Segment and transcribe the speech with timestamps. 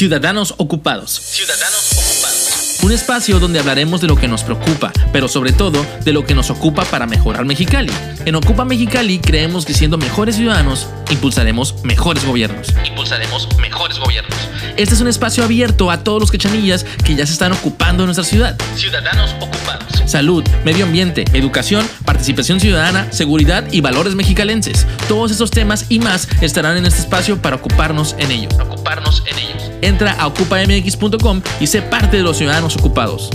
[0.00, 1.10] Ciudadanos Ocupados.
[1.10, 2.78] Ciudadanos Ocupados.
[2.82, 6.34] Un espacio donde hablaremos de lo que nos preocupa, pero sobre todo de lo que
[6.34, 7.92] nos ocupa para mejorar Mexicali.
[8.24, 12.68] En Ocupa Mexicali creemos que siendo mejores ciudadanos, impulsaremos mejores gobiernos.
[12.86, 14.34] Impulsaremos mejores gobiernos.
[14.78, 18.06] Este es un espacio abierto a todos los quechanillas que ya se están ocupando de
[18.06, 18.56] nuestra ciudad.
[18.76, 20.02] Ciudadanos ocupados.
[20.06, 24.86] Salud, medio ambiente, educación, participación ciudadana, seguridad y valores mexicalenses.
[25.08, 28.54] Todos esos temas y más estarán en este espacio para ocuparnos en ellos.
[28.54, 29.69] Ocuparnos en ellos.
[29.82, 33.30] Entra a ocupamx.com y sé parte de los ciudadanos ocupados.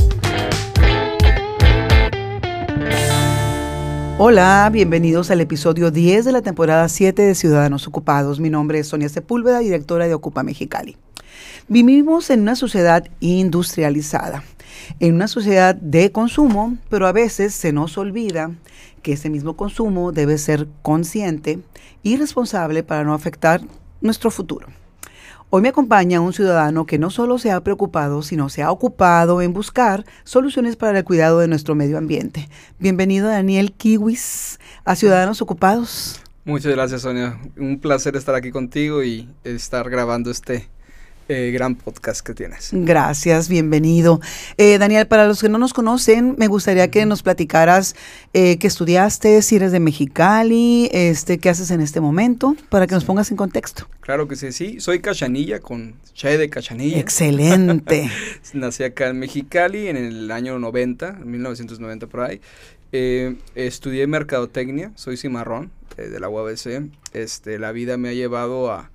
[4.18, 8.40] Hola, bienvenidos al episodio 10 de la temporada 7 de Ciudadanos Ocupados.
[8.40, 10.96] Mi nombre es Sonia Sepúlveda, directora de Ocupa Mexicali.
[11.68, 14.44] Vivimos en una sociedad industrializada,
[15.00, 18.52] en una sociedad de consumo, pero a veces se nos olvida
[19.02, 21.60] que ese mismo consumo debe ser consciente
[22.04, 23.62] y responsable para no afectar
[24.00, 24.68] nuestro futuro.
[25.58, 29.42] Hoy me acompaña un ciudadano que no solo se ha preocupado, sino se ha ocupado
[29.42, 32.50] en buscar soluciones para el cuidado de nuestro medio ambiente.
[32.78, 36.22] Bienvenido Daniel Kiwis a Ciudadanos Ocupados.
[36.44, 40.68] Muchas gracias Sonia, un placer estar aquí contigo y estar grabando este
[41.28, 42.70] eh, gran podcast que tienes.
[42.72, 44.22] Gracias, bienvenido.
[44.58, 47.96] Eh, Daniel, para los que no nos conocen, me gustaría que nos platicaras
[48.34, 52.96] eh, qué estudiaste, si eres de Mexicali, este, qué haces en este momento, para que
[52.96, 53.88] nos pongas en contexto.
[54.02, 57.00] Claro que sí, sí, soy cachanilla con Che de Cachanilla.
[57.00, 58.10] Excelente.
[58.54, 62.42] Nací acá en Mexicali en el año 90, 1990 por ahí.
[62.92, 66.90] Eh, estudié mercadotecnia, soy cimarrón de la UABC.
[67.14, 68.92] Este, la vida me ha llevado a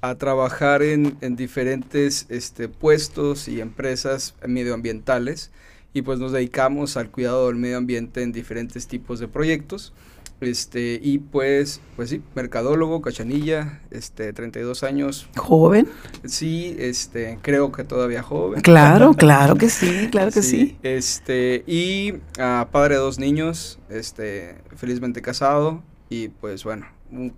[0.00, 5.50] a trabajar en, en diferentes este, puestos y empresas medioambientales
[5.92, 9.92] y pues nos dedicamos al cuidado del medio ambiente en diferentes tipos de proyectos.
[10.40, 15.28] Este, y pues, pues sí, mercadólogo, cachanilla, este, 32 años.
[15.36, 15.86] ¿Joven?
[16.24, 18.62] Sí, este, creo que todavía joven.
[18.62, 20.78] Claro, claro que sí, claro que sí.
[20.82, 26.86] Este, y uh, padre de dos niños, este, felizmente casado, y pues bueno,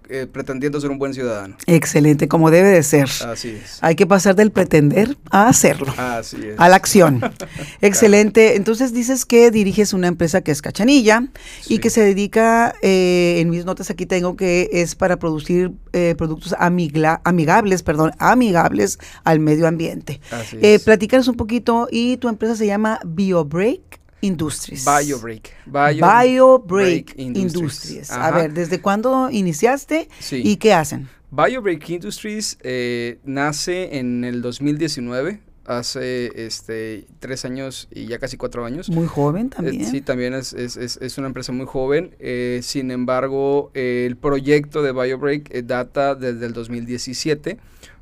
[0.08, 1.56] eh, pretendiendo ser un buen ciudadano.
[1.66, 3.08] Excelente, como debe de ser.
[3.26, 3.78] Así es.
[3.80, 5.92] Hay que pasar del pretender a hacerlo.
[5.96, 6.58] Así es.
[6.58, 7.22] A la acción.
[7.80, 8.56] Excelente.
[8.56, 11.26] Entonces dices que diriges una empresa que es Cachanilla
[11.68, 16.14] y que se dedica, eh, en mis notas aquí tengo que es para producir eh,
[16.18, 20.20] productos amigables, perdón, amigables al medio ambiente.
[20.30, 20.82] Así es.
[20.82, 24.01] platícanos un poquito y tu empresa se llama BioBreak.
[24.22, 24.84] Industries.
[24.84, 25.50] BioBreak.
[25.66, 28.10] BioBreak Industries.
[28.10, 31.08] A ver, ¿desde cuándo iniciaste y qué hacen?
[31.30, 38.64] BioBreak Industries eh, nace en el 2019 hace este tres años y ya casi cuatro
[38.64, 38.90] años.
[38.90, 39.80] Muy joven también.
[39.80, 42.14] Eh, sí, también es, es, es, una empresa muy joven.
[42.20, 47.58] Eh, sin embargo, el proyecto de BioBreak data desde el 2017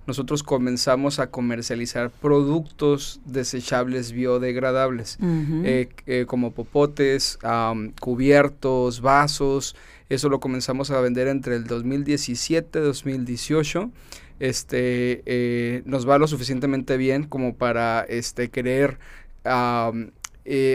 [0.06, 5.18] nosotros comenzamos a comercializar productos desechables biodegradables,
[5.64, 7.38] eh, eh, como popotes,
[8.00, 9.76] cubiertos, vasos.
[10.08, 13.90] Eso lo comenzamos a vender entre el 2017 y 2018.
[14.40, 18.98] Este, eh, nos va lo suficientemente bien como para este, querer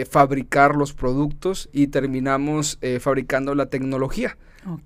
[0.08, 4.38] fabricar los productos y terminamos fabricando la tecnología.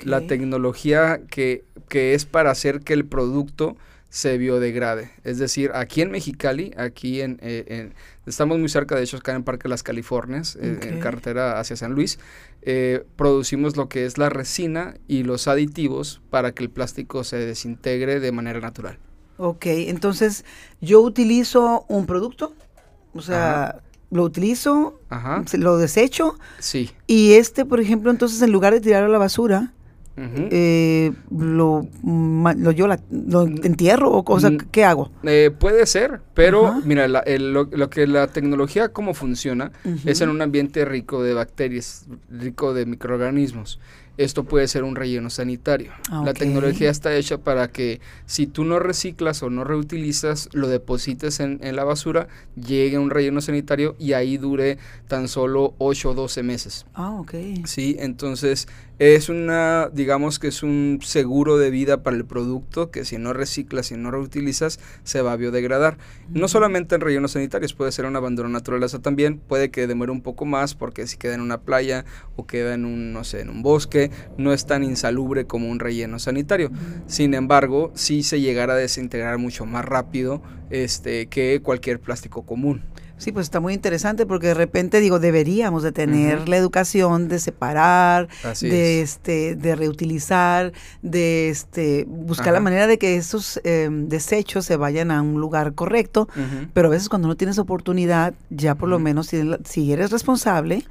[0.03, 3.77] La tecnología que, que es para hacer que el producto
[4.10, 5.12] se biodegrade.
[5.25, 7.93] Es decir, aquí en Mexicali, aquí en, eh,
[8.26, 12.19] estamos muy cerca, de hecho, acá en Parque Las Californias, en carretera hacia San Luis,
[12.62, 17.37] eh, producimos lo que es la resina y los aditivos para que el plástico se
[17.38, 18.98] desintegre de manera natural.
[19.38, 20.44] Ok, entonces
[20.81, 22.53] yo utilizo un producto,
[23.15, 25.00] o sea, lo utilizo,
[25.53, 26.37] lo desecho.
[26.59, 26.91] Sí.
[27.06, 29.72] Y este, por ejemplo, entonces en lugar de tirarlo a la basura,
[30.51, 35.11] eh, lo, lo, yo lo entierro o cosa, ¿qué hago?
[35.23, 39.73] Eh, puede ser, pero mira, lo, que la tecnología cómo funciona
[40.05, 43.81] es en un ambiente rico de bacterias, rico de microorganismos
[44.21, 45.93] esto puede ser un relleno sanitario.
[46.11, 50.69] Ah, la tecnología está hecha para que si tú no reciclas o no reutilizas, lo
[50.69, 54.77] deposites en, la basura, llegue a un relleno sanitario y ahí dure
[55.09, 56.87] tan solo 8 o 12 meses.
[56.93, 57.34] Ah, ok.
[57.65, 58.69] Sí, entonces
[59.01, 63.33] es una, digamos que es un seguro de vida para el producto que si no
[63.33, 65.97] reciclas, y no reutilizas, se va a biodegradar.
[66.29, 70.21] No solamente en rellenos sanitarios, puede ser un abandono naturaleza también, puede que demore un
[70.21, 72.05] poco más porque si queda en una playa
[72.37, 75.81] o queda en un, no sé, en un bosque, no es tan insalubre como un
[75.81, 76.71] relleno sanitario.
[77.07, 82.83] Sin embargo, sí se llegará a desintegrar mucho más rápido este, que cualquier plástico común.
[83.21, 87.39] Sí, pues está muy interesante porque de repente digo, deberíamos de tener la educación de
[87.39, 88.28] separar,
[88.63, 90.72] de este, de reutilizar,
[91.03, 95.75] de este, buscar la manera de que esos em, desechos se vayan a un lugar
[95.75, 96.28] correcto,
[96.72, 99.31] pero a veces cuando no tienes oportunidad, ya por lo menos
[99.65, 100.84] si, eres responsable,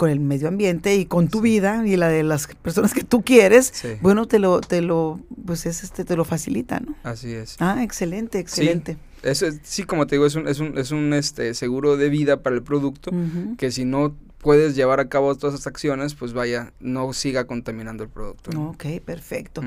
[0.00, 3.20] con el medio ambiente y con tu vida y la de las personas que tú
[3.20, 6.94] quieres, bueno, te lo, te lo, pues es este, te lo facilita, ¿no?
[7.02, 7.56] Así es.
[7.58, 8.96] Ah, excelente, excelente.
[9.22, 12.42] Eso sí, como te digo, es un, es un, es un este, seguro de vida
[12.42, 13.10] para el producto,
[13.58, 18.04] que si no puedes llevar a cabo todas esas acciones, pues vaya, no siga contaminando
[18.04, 18.50] el producto.
[18.68, 19.62] Ok, perfecto.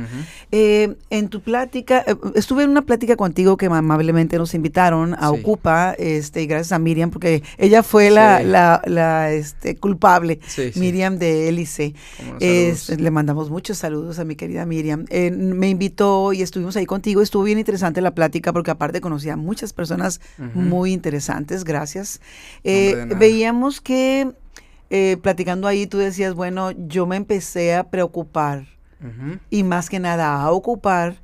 [0.52, 5.32] Eh, en tu plática, eh, estuve en una plática contigo que amablemente nos invitaron a
[5.32, 10.40] Ocupa, este, y gracias a Miriam, porque ella fue la, la, la este, culpable,
[10.76, 11.94] Miriam de Hélice.
[12.40, 15.06] le mandamos muchos saludos a mi querida Miriam.
[15.10, 19.34] Eh, me invitó y estuvimos ahí contigo, estuvo bien interesante la plática, porque aparte conocía
[19.34, 20.20] a muchas personas
[20.56, 22.22] muy interesantes, gracias.
[22.64, 24.34] veíamos que
[24.96, 28.68] eh, platicando ahí, tú decías, bueno, yo me empecé a preocupar
[29.50, 31.16] y más que nada a ocupar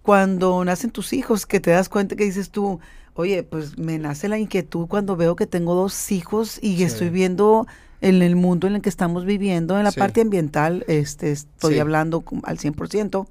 [0.00, 2.78] cuando nacen tus hijos, que te das cuenta que dices tú,
[3.14, 7.66] oye, pues me nace la inquietud cuando veo que tengo dos hijos y estoy viendo
[8.00, 12.24] en el mundo en el que estamos viviendo, en la parte ambiental, este, estoy hablando
[12.44, 13.26] al 100%,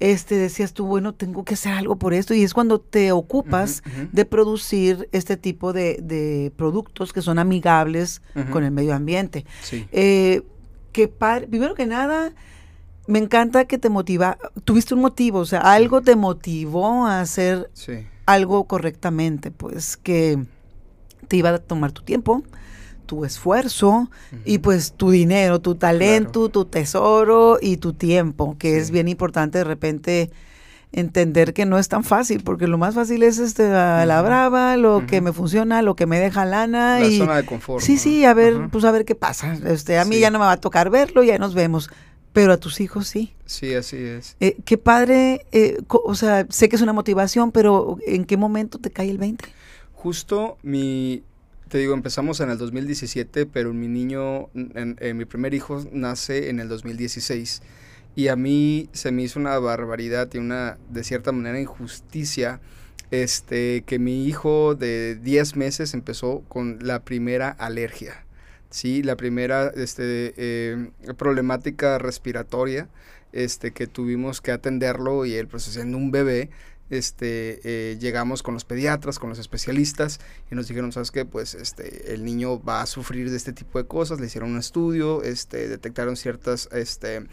[0.00, 3.82] este, decías tú, bueno, tengo que hacer algo por esto, y es cuando te ocupas
[4.12, 9.44] de producir este tipo de, productos que son amigables con el medio ambiente.
[9.92, 10.42] Eh,
[10.92, 12.32] que primero que nada,
[13.06, 17.70] me encanta que te motiva, tuviste un motivo, o sea, algo te motivó a hacer
[18.26, 20.38] algo correctamente, pues que
[21.28, 22.42] te iba a tomar tu tiempo,
[23.04, 24.10] tu esfuerzo
[24.44, 29.58] y pues tu dinero, tu talento, tu tesoro y tu tiempo, que es bien importante
[29.58, 30.30] de repente
[30.94, 35.06] entender que no es tan fácil, porque lo más fácil es este la brava, lo
[35.06, 37.82] que me funciona, lo que me deja lana la y zona de confort.
[37.82, 39.58] Sí, sí, a ver, pues a ver qué pasa.
[39.66, 41.90] Este, a mí ya no me va a tocar verlo, ya nos vemos.
[42.32, 43.32] Pero a tus hijos sí.
[43.46, 44.36] Sí, así es.
[44.40, 48.78] Eh, qué padre, eh, o sea, sé que es una motivación, pero ¿en qué momento
[48.78, 49.44] te cae el 20?
[49.92, 51.22] Justo mi,
[51.74, 56.60] te digo, empezamos en el 2017, pero mi niño, en, mi primer hijo nace en
[56.60, 57.62] el 2016.
[58.14, 62.60] Y a mí se me hizo una barbaridad y una, de cierta manera, injusticia
[63.10, 68.24] este, que mi hijo de 10 meses empezó con la primera alergia.
[68.70, 72.86] Sí, la primera este, eh, problemática respiratoria
[73.32, 76.50] este, que tuvimos que atenderlo y él, pues siendo un bebé,
[76.94, 80.20] este, eh, llegamos con los pediatras, con los especialistas
[80.50, 81.24] y nos dijeron, ¿sabes qué?
[81.24, 84.58] Pues este, el niño va a sufrir de este tipo de cosas, le hicieron un
[84.58, 87.26] estudio, este, detectaron ciertas este,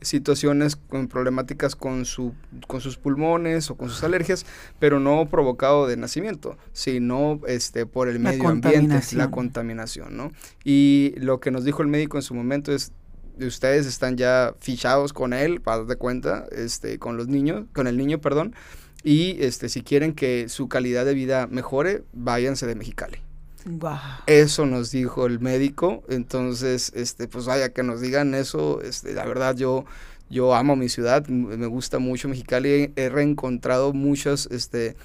[0.00, 2.34] situaciones con problemáticas con, su,
[2.66, 4.46] con sus pulmones o con sus alergias,
[4.78, 10.32] pero no provocado de nacimiento, sino este, por el medio ambiente, la contaminación, ¿no?
[10.64, 12.92] Y lo que nos dijo el médico en su momento es,
[13.40, 17.96] ustedes están ya fichados con él, para de cuenta, este, con los niños, con el
[17.96, 18.54] niño, perdón,
[19.02, 23.18] y este, si quieren que su calidad de vida mejore, váyanse de Mexicali.
[24.26, 29.26] Eso nos dijo el médico, entonces, este, pues vaya que nos digan eso, este, la
[29.26, 29.84] verdad yo,
[30.30, 34.96] yo amo mi ciudad, me gusta mucho Mexicali, he reencontrado muchas, este,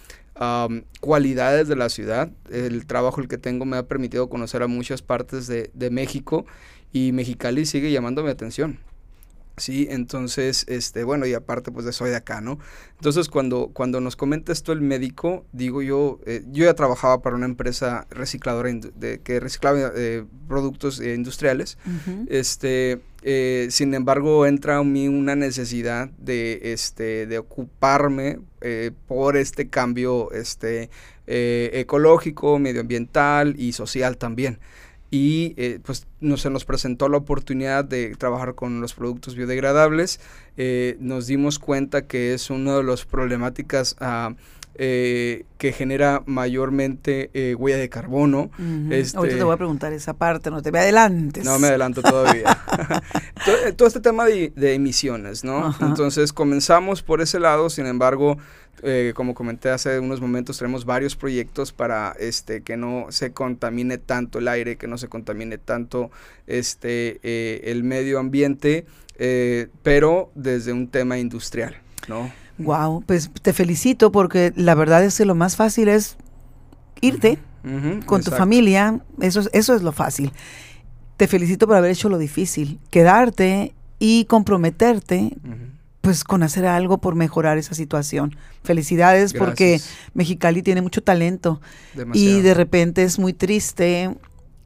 [1.00, 5.02] cualidades de la ciudad, el trabajo el que tengo me ha permitido conocer a muchas
[5.02, 6.46] partes de, de México.
[6.92, 8.80] Y Mexicali sigue llamando mi atención.
[9.56, 12.58] Sí, entonces, este, bueno, y aparte pues de soy de acá, ¿no?
[12.96, 17.36] Entonces cuando, cuando nos comenta esto el médico, digo yo, eh, yo ya trabajaba para
[17.36, 21.78] una empresa recicladora de, que reciclaba eh, productos eh, industriales,
[22.30, 23.00] este,
[23.70, 28.40] sin embargo entra a mí una necesidad de, este, de ocuparme
[29.08, 30.90] por este cambio, este,
[31.28, 34.60] ecológico, medioambiental y social también
[35.14, 40.20] y eh, pues no, se nos presentó la oportunidad de trabajar con los productos biodegradables.
[40.58, 44.34] Eh, nos dimos cuenta que es una de las problemáticas ah,
[44.74, 47.30] eh, que genera mayormente
[47.60, 48.50] huella de carbono.
[48.90, 51.46] Este Ahorita te voy a preguntar esa parte, no te me adelantes.
[51.46, 52.58] No me adelanto todavía.
[53.78, 55.76] todo, este tema de, emisiones, ¿no?
[55.80, 58.40] Entonces comenzamos por ese lado, sin embargo,
[58.82, 63.98] eh, como comenté hace unos momentos, tenemos varios proyectos para este, que no se contamine
[63.98, 66.12] tanto el aire, que no se contamine tanto
[66.48, 68.86] este, eh, el medio ambiente,
[69.18, 71.76] eh, pero desde un tema industrial,
[72.08, 72.32] ¿no?
[72.58, 76.18] Wow, pues te felicito porque la verdad es que lo más fácil es
[77.02, 77.40] irte
[78.06, 80.32] con tu familia, eso es, eso es lo fácil.
[81.18, 85.32] Te felicito por haber hecho lo difícil, quedarte y comprometerte
[86.04, 88.36] pues con hacer algo por mejorar esa situación.
[88.62, 89.80] Felicidades porque
[90.14, 91.62] Mexicali tiene mucho talento
[92.14, 94.14] y de repente es muy triste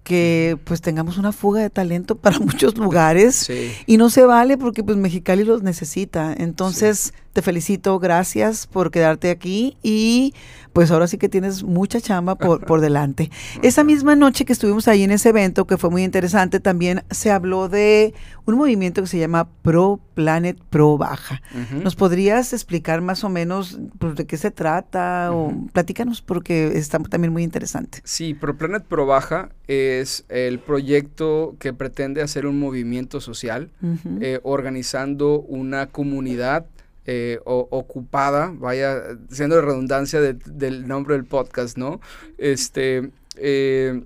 [0.03, 3.51] que pues tengamos una fuga de talento para muchos lugares
[3.85, 6.33] y no se vale porque pues Mexicali los necesita.
[6.35, 10.33] Entonces te felicito, gracias por quedarte aquí y
[10.73, 13.29] pues ahora sí que tienes mucha chamba por, por delante.
[13.61, 17.29] Esa misma noche que estuvimos ahí en ese evento, que fue muy interesante, también se
[17.29, 18.15] habló de
[18.45, 21.43] un movimiento que se llama Pro Planet Pro Baja.
[21.83, 25.29] ¿Nos podrías explicar más o menos pues, de qué se trata?
[25.31, 27.99] o platícanos porque está también muy interesante.
[28.03, 33.69] Sí, Pro Planet Pro Baja es el proyecto que pretende hacer un movimiento social
[34.21, 36.65] eh, organizando una comunidad
[37.07, 41.99] eh, ocupada, vaya, siendo de redundancia del nombre del podcast, ¿no?
[42.37, 44.03] Este, eh,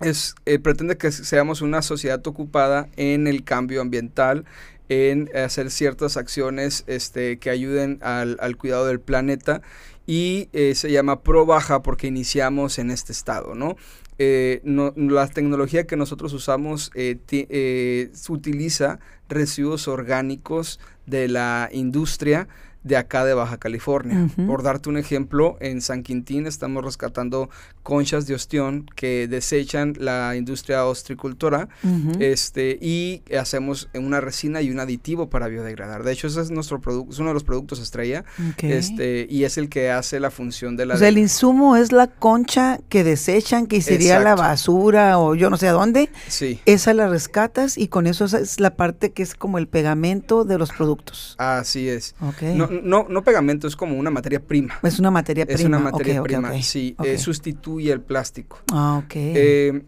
[0.00, 4.44] es, pretende que seamos una sociedad ocupada en el cambio ambiental,
[4.88, 9.62] en hacer ciertas acciones este, que ayuden al cuidado del planeta
[10.06, 13.76] y se llama Pro Baja porque iniciamos en este estado, ¿no?
[14.18, 22.48] Eh, no, la tecnología que nosotros usamos eh, eh, utiliza residuos orgánicos de la industria
[22.86, 24.28] de acá de Baja California.
[24.46, 27.50] Por darte un ejemplo, en San Quintín estamos rescatando
[27.82, 31.68] conchas de ostión que desechan la industria ostricultora
[32.20, 36.04] este, y hacemos una resina y un aditivo para biodegradar.
[36.04, 38.24] De hecho, ese es nuestro producto, es uno de los productos estrella
[38.58, 40.94] este, y es el que hace la función de la...
[40.94, 45.50] O sea, el insumo es la concha que desechan, que sería la basura o yo
[45.50, 46.08] no sé a dónde.
[46.28, 46.60] Sí.
[46.66, 50.58] Esa la rescatas y con eso es la parte que es como el pegamento de
[50.58, 51.34] los productos.
[51.38, 52.14] Así es.
[52.20, 54.78] Okay no, no pegamento, es como una materia prima.
[54.82, 55.58] Es una materia prima.
[55.58, 56.96] Es una materia prima, sí.
[57.04, 58.60] Eh, sustituye el plástico.
[58.72, 59.12] Ah, ok.
[59.14, 59.82] Eh,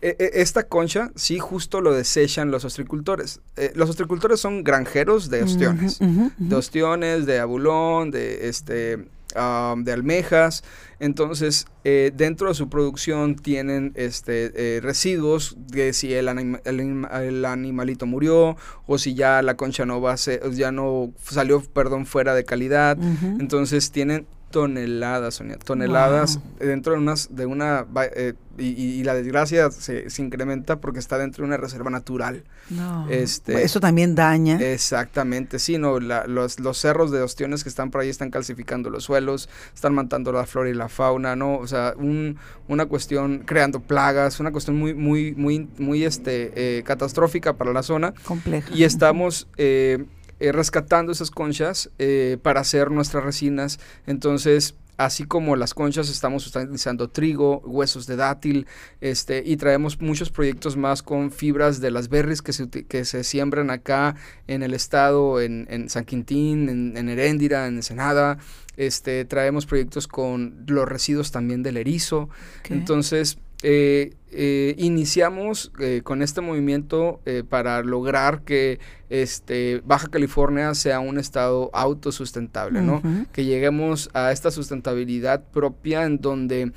[0.00, 3.40] e, e, esta concha, sí, justo lo desechan los ostricultores.
[3.56, 6.00] Eh, los ostricultores son granjeros de ostiones.
[6.38, 10.62] De ostiones, de abulón, de este de almejas.
[10.98, 16.28] Entonces, eh, dentro de su producción tienen este, eh, residuos de si el,
[16.64, 21.60] el, animalito murió o si ya la concha no va a ser, ya no salió,
[21.60, 22.96] perdón, fuera de calidad.
[23.40, 27.86] Entonces, tienen toneladas, Sonia, toneladas dentro de, unas, de una...
[28.14, 32.44] Eh, y, la desgracia se, incrementa porque está dentro de una reserva natural.
[32.70, 33.08] No.
[33.08, 34.60] Este, Eso también daña.
[34.60, 39.04] Exactamente, sí, no, los, los cerros de ostiones que están por ahí están calcificando los
[39.04, 41.56] suelos, están matando la flora y la fauna, ¿no?
[41.56, 42.36] O sea, un,
[42.68, 47.82] una cuestión creando plagas, una cuestión muy, muy, muy, muy este, eh, catastrófica para la
[47.82, 48.12] zona.
[48.24, 48.72] Compleja.
[48.72, 49.48] Y estamos...
[49.56, 50.04] Eh,
[50.42, 53.78] eh, rescatando esas conchas eh, para hacer nuestras resinas.
[54.08, 58.66] Entonces, así como las conchas estamos utilizando trigo, huesos de dátil,
[59.00, 63.22] este, y traemos muchos proyectos más con fibras de las berries que se, que se
[63.22, 64.16] siembran acá
[64.48, 68.38] en el estado, en, en San Quintín, en, en Heréndira, en Ensenada.
[68.76, 72.28] Este, traemos proyectos con los residuos también del erizo.
[72.68, 81.00] Entonces, eh, eh, iniciamos eh, con este movimiento para lograr que este, Baja California sea
[81.00, 83.02] un estado autosustentable, ¿no?
[83.32, 86.72] Que lleguemos a esta sustentabilidad propia en donde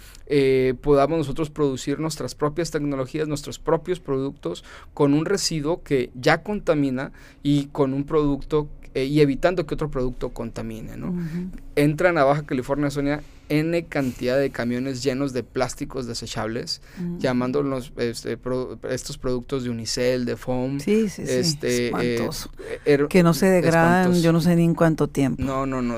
[0.82, 7.14] podamos nosotros producir nuestras propias tecnologías, nuestros propios productos con un residuo que ya contamina
[7.42, 11.16] y con un producto y evitando que otro producto contamine, ¿no?
[11.78, 17.18] Entran a Baja California, Sonia, N cantidad de camiones llenos de plásticos desechables, mm.
[17.20, 18.38] llamándolos este,
[18.90, 20.80] estos productos de unicel, de foam.
[20.80, 22.30] Sí, sí, este, eh,
[22.86, 25.44] er, que no se degradan, yo no sé ni en cuánto tiempo.
[25.44, 25.98] No, no, no.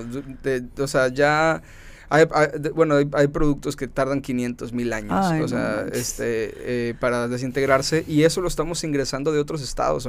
[0.79, 1.61] o sea, ya
[2.09, 2.25] hay,
[2.73, 8.23] bueno, hay, productos que tardan 500 mil años, o sea, este, eh, para desintegrarse y
[8.23, 10.07] eso lo estamos ingresando de otros estados,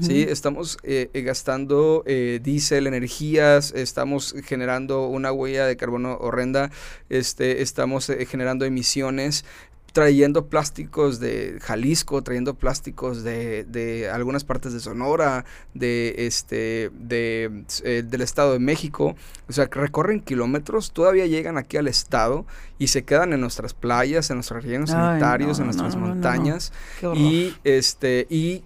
[0.00, 0.22] ¿sí?
[0.28, 6.70] Estamos eh, eh, gastando diésel, energías, estamos generando una huella de carbono horrenda,
[7.08, 9.44] este, estamos generando emisiones
[9.92, 15.44] trayendo plásticos de Jalisco, trayendo plásticos de, de algunas partes de Sonora,
[15.74, 19.14] de este, de, eh, del Estado de México,
[19.48, 22.46] o sea, que recorren kilómetros, todavía llegan aquí al Estado
[22.78, 26.72] y se quedan en nuestras playas, en nuestros rellenos sanitarios, en nuestras montañas,
[27.14, 28.64] y este, y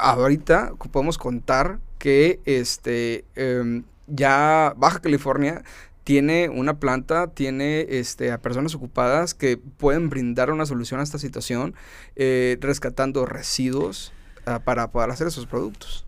[0.00, 5.62] ahorita podemos contar que este, em, ya Baja California
[6.04, 11.18] tiene una planta, tiene este, a personas ocupadas que pueden brindar una solución a esta
[11.18, 11.74] situación,
[12.16, 14.12] eh, rescatando residuos
[14.46, 16.06] ah, para poder hacer esos productos.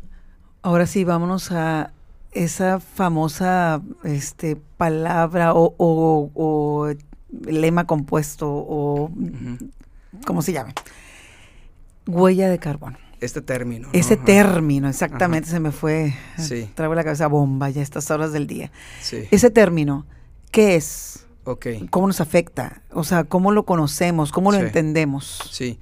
[0.63, 1.93] Ahora sí, vámonos a
[2.33, 6.93] esa famosa este, palabra o,
[7.47, 9.11] lema compuesto o,
[10.27, 10.73] ¿cómo se llama?
[12.07, 13.04] Huella de carbono.
[13.25, 13.89] Este término.
[13.93, 16.15] Ese término, exactamente, se me fue.
[16.39, 16.69] Sí.
[16.75, 18.71] Traigo la cabeza bomba ya a estas horas del día.
[19.01, 19.25] Sí.
[19.31, 20.07] Ese término,
[20.51, 21.27] ¿qué es?
[21.45, 21.67] Ok.
[21.91, 22.83] ¿Cómo nos afecta?
[22.91, 24.33] O sea, ¿cómo lo conocemos?
[24.33, 25.41] ¿Cómo lo entendemos?
[25.51, 25.79] Sí.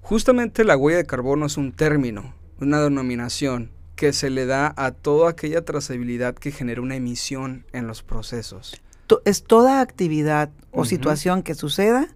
[0.00, 4.90] Justamente la huella de carbono es un término, una denominación que se le da a
[4.90, 8.80] toda aquella trazabilidad que genera una emisión en los procesos.
[9.24, 12.08] es toda actividad o situación que suceda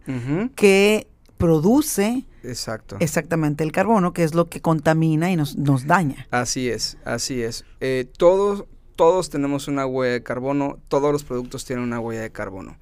[0.56, 1.06] que
[1.38, 2.97] produce Exacto.
[3.00, 6.26] exactamente el carbono, que es lo que contamina y nos, nos daña.
[6.30, 7.64] Así es, así es.
[7.80, 8.64] Eh, todos,
[8.97, 12.76] todos tenemos una huella de carbono, todos los productos tienen una huella de carbono.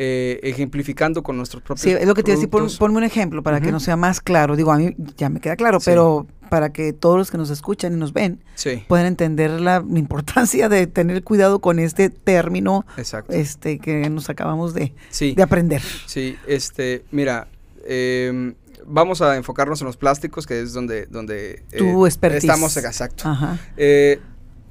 [0.00, 3.60] Eh, ejemplifificando con nuestros propios Sí, es lo que te decía, ponme un ejemplo para
[3.60, 4.54] que nos sea más claro.
[4.54, 7.94] Digo, a mí ya me queda claro, pero para que todos los que nos escuchan
[7.94, 8.40] y nos ven
[8.86, 12.86] puedan entender la, importancia de tener cuidado con este término
[13.28, 15.82] este que nos acabamos de, de aprender.
[16.06, 17.48] Sí, este, mira,
[17.88, 18.54] eh,
[18.86, 23.24] vamos a enfocarnos en los plásticos, que es donde, donde tu eh, estamos, exacto.
[23.76, 24.20] Eh,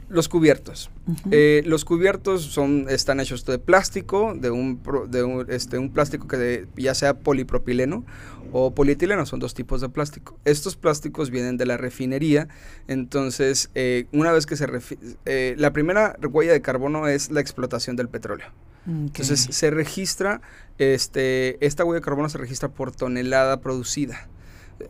[0.09, 0.89] los cubiertos.
[1.31, 6.27] Eh, los cubiertos son, están hechos de plástico, de un, de un, este, un plástico
[6.27, 8.05] que ya sea polipropileno
[8.53, 10.39] o polietileno, son dos tipos de plástico.
[10.45, 12.47] Estos plásticos vienen de la refinería,
[12.87, 13.69] entonces
[14.13, 14.67] una vez que se...
[15.57, 18.47] la primera huella de carbono es la explotación del petróleo.
[18.87, 20.41] Entonces se registra,
[20.77, 24.29] este, esta huella de carbono se registra por tonelada producida.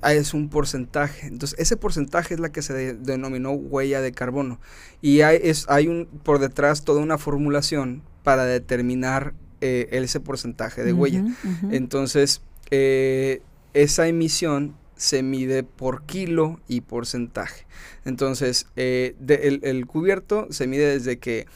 [0.01, 1.27] Ah, es un porcentaje.
[1.27, 4.59] Entonces, ese porcentaje es la que se denominó huella de carbono.
[5.01, 10.83] Y hay, es, hay un, por detrás toda una formulación para determinar eh, ese porcentaje
[10.83, 11.23] de huella.
[11.71, 13.41] Entonces, eh,
[13.73, 17.65] esa emisión se mide por kilo y porcentaje.
[18.03, 21.47] Entonces, eh, el, cubierto se mide desde que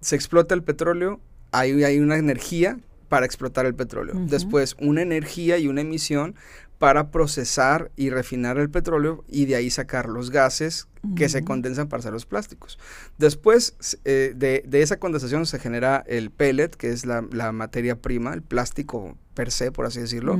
[0.00, 1.20] se explota el petróleo,
[1.52, 2.78] hay, hay una energía
[3.08, 4.14] para explotar el petróleo.
[4.16, 6.34] Después, una energía y una emisión
[6.78, 10.86] para procesar y refinar el petróleo y de ahí sacar los gases
[11.16, 12.78] que se condensan para hacer los plásticos.
[13.18, 18.42] Después eh, de, esa condensación se genera el pellet, que es la, materia prima, el
[18.42, 20.38] plástico per se, por así decirlo,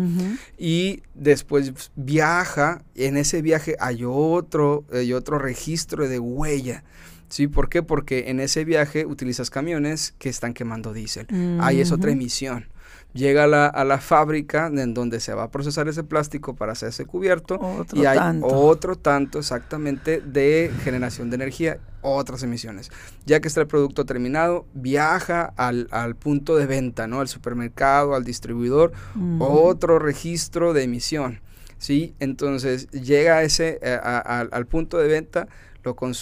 [0.56, 6.84] y después viaja, en ese viaje hay otro, hay otro registro de huella.
[7.28, 7.46] ¿Sí?
[7.46, 7.82] ¿Por qué?
[7.82, 11.26] Porque en ese viaje utilizas camiones que están quemando diésel.
[11.60, 12.66] Ahí es otra emisión
[13.14, 16.72] llega a la, a la, fábrica en donde se va a procesar ese plástico para
[16.72, 17.58] hacer ese cubierto
[17.92, 22.90] y hay otro tanto exactamente de generación de energía, otras emisiones.
[23.26, 27.20] Ya que está el producto terminado, viaja al, punto de venta, ¿no?
[27.20, 28.92] Al supermercado, al distribuidor,
[29.38, 31.40] otro registro de emisión.
[31.78, 32.14] ¿sí?
[32.20, 35.48] Entonces llega ese, eh, al punto de venta,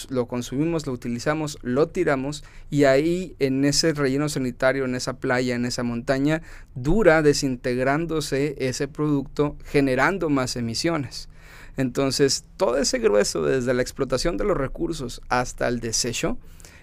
[0.09, 5.55] lo, consumimos, lo utilizamos, lo tiramos y ahí en ese relleno sanitario, en esa playa,
[5.55, 6.41] en esa montaña,
[6.75, 11.29] dura desintegrándose ese producto, generando más emisiones.
[11.77, 16.37] Entonces, todo ese grueso, desde la explotación de los recursos hasta el desecho,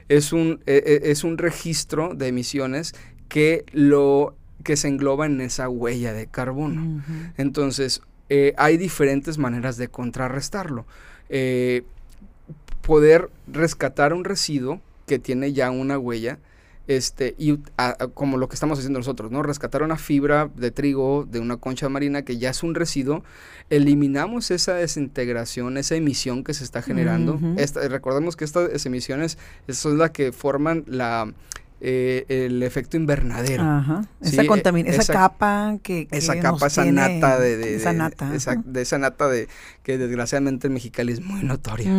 [0.08, 2.94] es un, e, e, es un registro de emisiones
[3.28, 7.02] que, lo, que se engloba en esa huella de carbono.
[7.36, 10.86] Entonces, eh, hay diferentes maneras de contrarrestarlo.
[11.28, 11.82] Eh,
[12.82, 16.38] poder rescatar un residuo que tiene ya una huella,
[16.86, 17.58] este, y
[18.12, 19.42] como lo que estamos haciendo nosotros, ¿no?
[19.42, 23.24] Rescatar una fibra de trigo de una concha marina que ya es un residuo,
[23.70, 27.40] eliminamos esa desintegración, esa emisión que se está generando.
[27.88, 31.32] recordemos que estas emisiones son las que forman la,
[31.80, 33.62] eh, el efecto invernadero.
[33.62, 34.06] Ajá.
[34.20, 39.48] Esa, esa, capa que, esa capa, esa nata de, esa nata, de esa nata de
[39.82, 41.90] que desgraciadamente en Mexicali es muy notoria.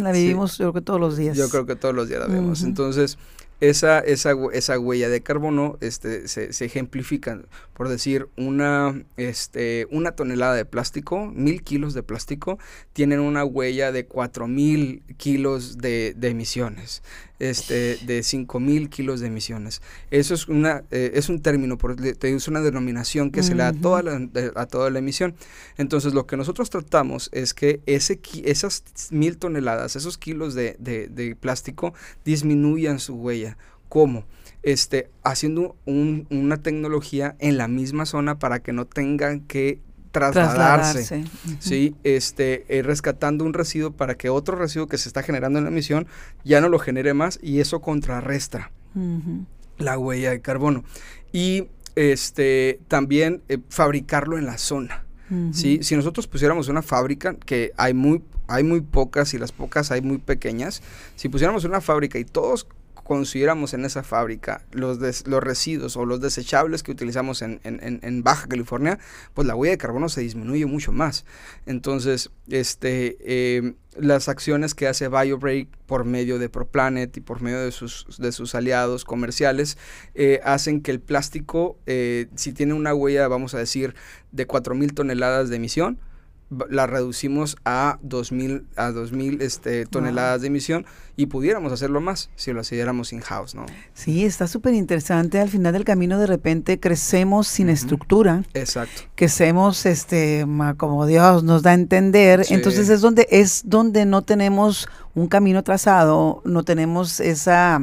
[0.00, 1.36] La vivimos yo creo que todos los días.
[1.36, 2.62] Yo creo que todos los días la vemos.
[2.62, 3.18] Entonces,
[3.62, 7.40] esa, esa, esa huella de carbono este, se, se ejemplifica,
[7.74, 12.58] por decir, una, este, una tonelada de plástico, mil kilos de plástico,
[12.92, 17.04] tienen una huella de cuatro mil kilos de, de emisiones
[17.42, 19.82] este, de 5000 kilos de emisiones.
[20.12, 21.76] Eso es, una, eh, es un término,
[22.22, 25.34] es una denominación que se le da a toda, la, a toda la emisión.
[25.76, 31.36] Entonces, lo que nosotros tratamos es que ese, esas mil toneladas, esos kilos de, de,
[31.36, 33.58] plástico, disminuyan su huella.
[33.88, 34.24] ¿Cómo?
[34.62, 39.80] Este, haciendo una tecnología en la misma zona para que no tengan que
[40.12, 41.24] trasladarse,
[41.58, 41.96] ¿sí?
[42.04, 45.70] Este, eh, rescatando un residuo para que otro residuo que se está generando en la
[45.70, 46.06] emisión
[46.44, 48.70] ya no lo genere más y eso contrarresta
[49.78, 50.84] la huella de carbono.
[51.32, 55.04] Y este, también eh, fabricarlo en la zona.
[55.52, 55.78] ¿sí?
[55.82, 60.02] Si nosotros pusiéramos una fábrica, que hay muy, hay muy pocas y las pocas hay
[60.02, 60.82] muy pequeñas,
[61.16, 62.66] si pusiéramos una fábrica y todos
[63.04, 68.46] consideramos en esa fábrica los, los residuos o los desechables que utilizamos en, en, Baja
[68.46, 68.98] California,
[69.34, 71.24] pues la huella de carbono se disminuye mucho más.
[71.66, 77.60] Entonces, este, eh, las acciones que hace BioBreak por medio de ProPlanet y por medio
[77.60, 79.76] de sus, de sus aliados comerciales
[80.14, 83.94] eh, hacen que el plástico, eh, si tiene una huella, vamos a decir,
[84.30, 85.98] de 4.000 toneladas de emisión,
[86.70, 90.86] la reducimos a 2.000 a 2000 este, toneladas de emisión
[91.16, 93.66] y pudiéramos hacerlo más si lo hiciéramos in-house, ¿no?
[93.94, 95.38] Sí, está súper interesante.
[95.40, 98.44] Al final del camino de repente crecemos sin estructura.
[98.54, 99.02] Exacto.
[99.14, 102.46] Crecemos este, como Dios nos da a entender.
[102.48, 107.80] Entonces es donde, es donde no tenemos un camino trazado, no tenemos esa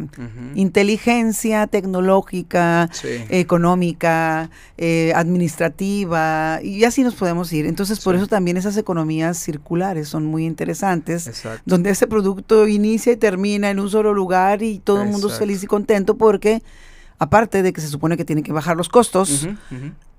[0.55, 2.89] inteligencia tecnológica,
[3.29, 7.67] económica, eh, administrativa, y así nos podemos ir.
[7.67, 13.17] Entonces, por eso también esas economías circulares son muy interesantes, donde ese producto inicia y
[13.17, 16.63] termina en un solo lugar y todo el mundo es feliz y contento porque,
[17.19, 19.47] aparte de que se supone que tienen que bajar los costos,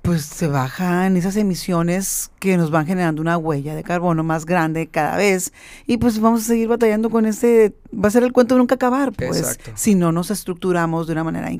[0.03, 4.87] pues se bajan esas emisiones que nos van generando una huella de carbono más grande
[4.87, 5.53] cada vez.
[5.87, 8.77] Y pues vamos a seguir batallando con este, va a ser el cuento de nunca
[8.77, 9.59] acabar, pues.
[9.75, 11.51] Si no nos estructuramos de una manera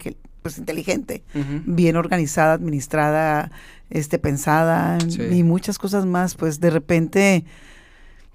[0.43, 1.25] pues, inteligente,
[1.65, 3.51] bien organizada, administrada,
[3.89, 4.99] este, pensada
[5.31, 7.45] y muchas cosas más, pues de repente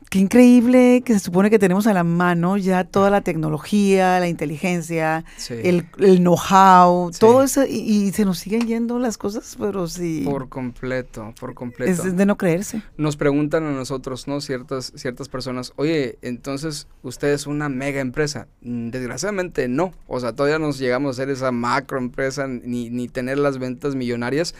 [0.09, 4.27] Qué increíble que se supone que tenemos a la mano ya toda la tecnología, la
[4.27, 5.87] inteligencia, el,
[6.19, 10.21] know-how, todo eso, y, se nos siguen yendo las cosas, pero sí.
[10.23, 11.91] Por completo, por completo.
[11.91, 12.81] Es de no creerse.
[12.97, 14.41] Nos preguntan a nosotros, ¿no?
[14.41, 18.47] Ciertas, ciertas personas, oye, entonces usted es una mega empresa.
[18.61, 19.91] Mm, desgraciadamente no.
[20.07, 23.95] O sea, todavía nos llegamos a ser esa macro empresa ni, ni tener las ventas
[23.95, 24.55] millonarias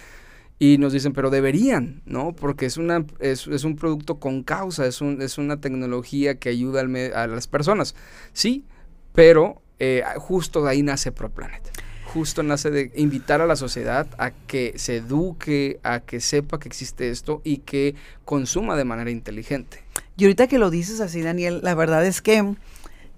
[0.58, 2.34] y nos dicen, pero deberían, ¿no?
[2.34, 6.50] Porque es, una, es, es un producto con causa, es, un, es una tecnología que
[6.50, 7.96] ayuda al a las personas.
[8.34, 8.66] Sí,
[9.14, 11.64] pero eh, justo de ahí nace ProPlanet.
[12.06, 16.70] Justo nace de invitar a la sociedad a que se eduque, a que sepa que
[16.70, 19.84] existe esto y que consuma de manera inteligente.
[20.16, 22.56] Y ahorita que lo dices así, Daniel, la verdad es que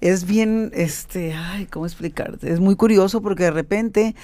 [0.02, 2.52] es bien, este, ay, ¿cómo explicarte?
[2.52, 4.16] Es muy curioso porque de repente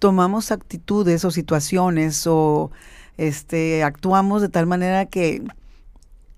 [0.00, 2.72] tomamos actitudes o situaciones o
[3.16, 5.44] este actuamos de tal manera que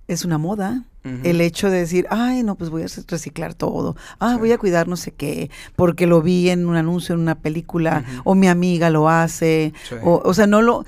[0.08, 0.84] es una moda.
[1.24, 4.86] El hecho de decir, ay, no, pues voy a reciclar todo, ah, voy a cuidar
[4.86, 8.88] no sé qué, porque lo vi en un anuncio, en una película, o mi amiga
[8.88, 9.72] lo hace,
[10.04, 10.84] o, o sea, no lo,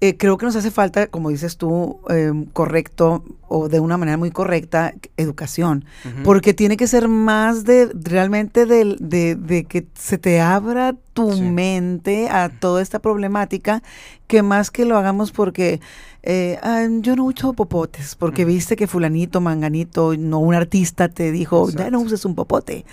[0.00, 4.16] eh, creo que nos hace falta, como dices tú, em, correcto o de una manera
[4.16, 5.84] muy correcta, educación,
[6.22, 12.28] porque tiene que ser más de realmente de, de, que se te abra tu mente
[12.28, 13.82] a toda esta problemática,
[14.28, 15.80] que más que lo hagamos porque
[16.22, 21.32] eh, ah, yo no uso popotes, porque viste que fulanito, manganito, no un artista te
[21.32, 22.84] dijo, ya no uses un popote.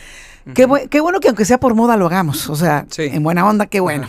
[0.55, 3.67] qué, qué, bueno que aunque sea por moda lo hagamos, o sea, en buena onda,
[3.67, 4.07] qué bueno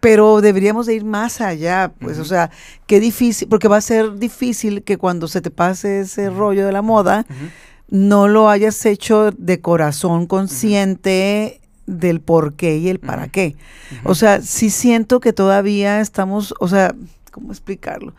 [0.00, 2.50] pero deberíamos de ir más allá, pues, o sea,
[2.86, 6.72] qué difícil, porque va a ser difícil que cuando se te pase ese rollo de
[6.72, 7.26] la moda,
[7.88, 13.56] no lo hayas hecho de corazón consciente del por qué y el para qué.
[14.04, 16.94] O sea, sí siento que todavía estamos, o sea,
[17.30, 18.14] ¿cómo explicarlo?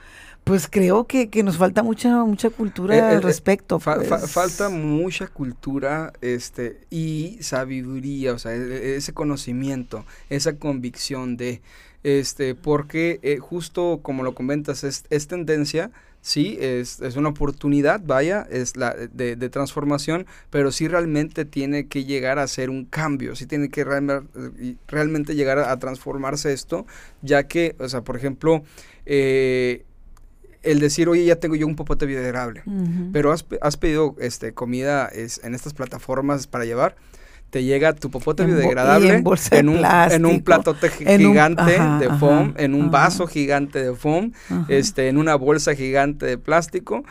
[0.47, 3.79] Pues creo que, nos falta mucha mucha cultura eh, al eh, respecto.
[3.79, 4.31] Pues.
[4.31, 11.61] falta mucha cultura este y sabiduría, o sea, e, e, ese conocimiento, esa convicción de
[12.03, 18.01] este porque eh, justo como lo comentas es, es tendencia sí, es, es, una oportunidad,
[18.03, 22.85] vaya, es la de, de, transformación, pero sí realmente tiene que llegar a ser un
[22.85, 23.85] cambio, sí tiene que
[24.87, 26.85] realmente llegar a, transformarse esto,
[27.21, 28.63] ya que, o sea, por ejemplo,
[29.05, 29.85] eh,
[30.71, 32.63] el decir, oye, ya tengo yo un popote biodegradable,
[33.11, 36.95] pero has, has, pedido este, comida es, en estas plataformas para llevar,
[37.49, 42.91] te llega tu popote biodegradable en, un, en un platote gigante de foam, en un
[42.91, 44.33] vaso gigante de foam,
[44.67, 47.03] este, en una bolsa gigante de plástico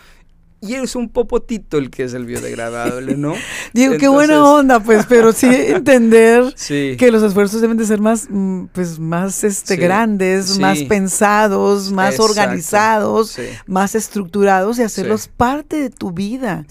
[0.61, 3.35] y es un popotito el que es el biodegradable, ¿no?
[3.73, 8.27] Digo, qué buena onda, pues, pero sí entender que los esfuerzos deben de ser más,
[8.29, 15.91] mm, pues, más este, grandes, más pensados, más organizados, más estructurados y hacerlos parte de
[15.91, 16.65] tu vida.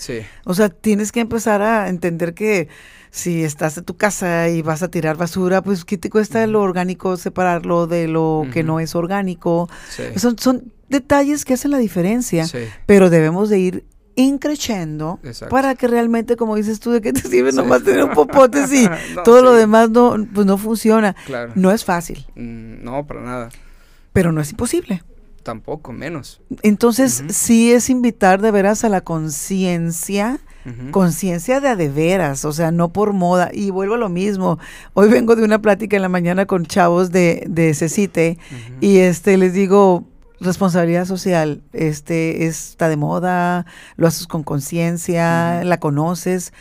[0.46, 2.68] O sea, tienes que empezar a entender que
[3.16, 6.62] si estás en tu casa y vas a tirar basura, pues ¿qué te cuesta lo
[6.62, 9.70] orgánico separarlo de lo que no es orgánico?
[10.18, 12.46] Son, son detalles que hacen la diferencia,
[12.86, 17.54] pero debemos de ir increciendo para que realmente, como dices tú, de qué te sirve
[17.54, 18.86] nomás tener un popote si
[19.24, 21.16] todo lo demás no, pues no funciona.
[21.56, 22.28] No es fácil.
[22.36, 23.50] Mm, no, para nada.
[24.12, 25.04] Pero no es imposible.
[25.42, 26.42] Tampoco, menos.
[26.64, 30.40] Entonces, sí es invitar de veras a la conciencia
[30.92, 33.50] conciencia de a de veras, o sea, no por moda.
[33.54, 34.60] Y vuelvo a lo mismo.
[34.94, 38.38] Hoy vengo de una plática en la mañana con chavos de, de CECITE
[38.82, 40.06] y este les digo,
[40.40, 46.54] responsabilidad social, este está de moda, lo haces con conciencia, la conoces.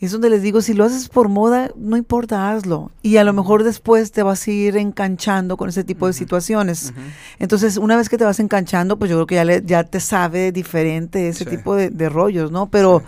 [0.00, 2.90] Es donde les digo, si lo haces por moda, no importa, hazlo.
[3.02, 6.94] Y a lo mejor después te vas a ir enganchando con ese tipo de situaciones.
[7.38, 10.00] Entonces, una vez que te vas enganchando, pues yo creo que ya, le, ya te
[10.00, 12.70] sabe diferente ese tipo de, rollos, ¿no?
[12.70, 13.02] Pero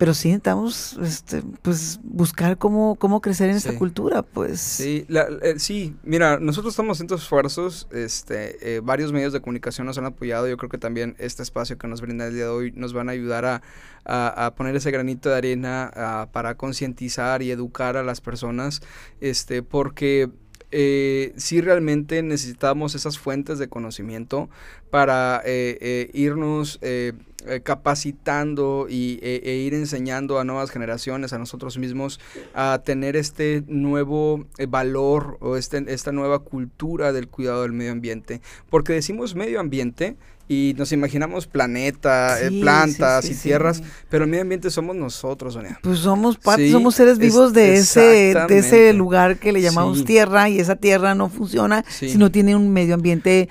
[0.00, 4.58] pero sí intentamos este, pues buscar cómo, cómo crecer en esta cultura pues.
[4.58, 9.98] Sí eh, sí mira nosotros estamos haciendo esfuerzos este eh, varios medios de comunicación nos
[9.98, 12.72] han apoyado yo creo que también este espacio que nos brinda el día de hoy
[12.72, 13.60] nos van a ayudar a,
[14.06, 18.80] a, poner ese granito de arena para concientizar y educar a las personas
[19.20, 20.30] este porque
[20.70, 24.48] eh, sí realmente necesitamos esas fuentes de conocimiento
[24.88, 26.80] para eh, irnos
[27.46, 32.20] eh, capacitando y, e, e, ir enseñando a nuevas generaciones, a nosotros mismos,
[32.54, 38.40] a tener este nuevo valor o este, esta nueva cultura del cuidado del medio ambiente.
[38.68, 40.16] Porque decimos medio ambiente
[40.50, 45.78] y nos imaginamos planeta, plantas y tierras, pero el medio ambiente somos nosotros, Sonia.
[45.80, 50.48] Pues somos parte, somos seres vivos de ese, de ese lugar que le llamamos tierra
[50.48, 53.48] y esa tierra no funciona si no tiene un medio ambiente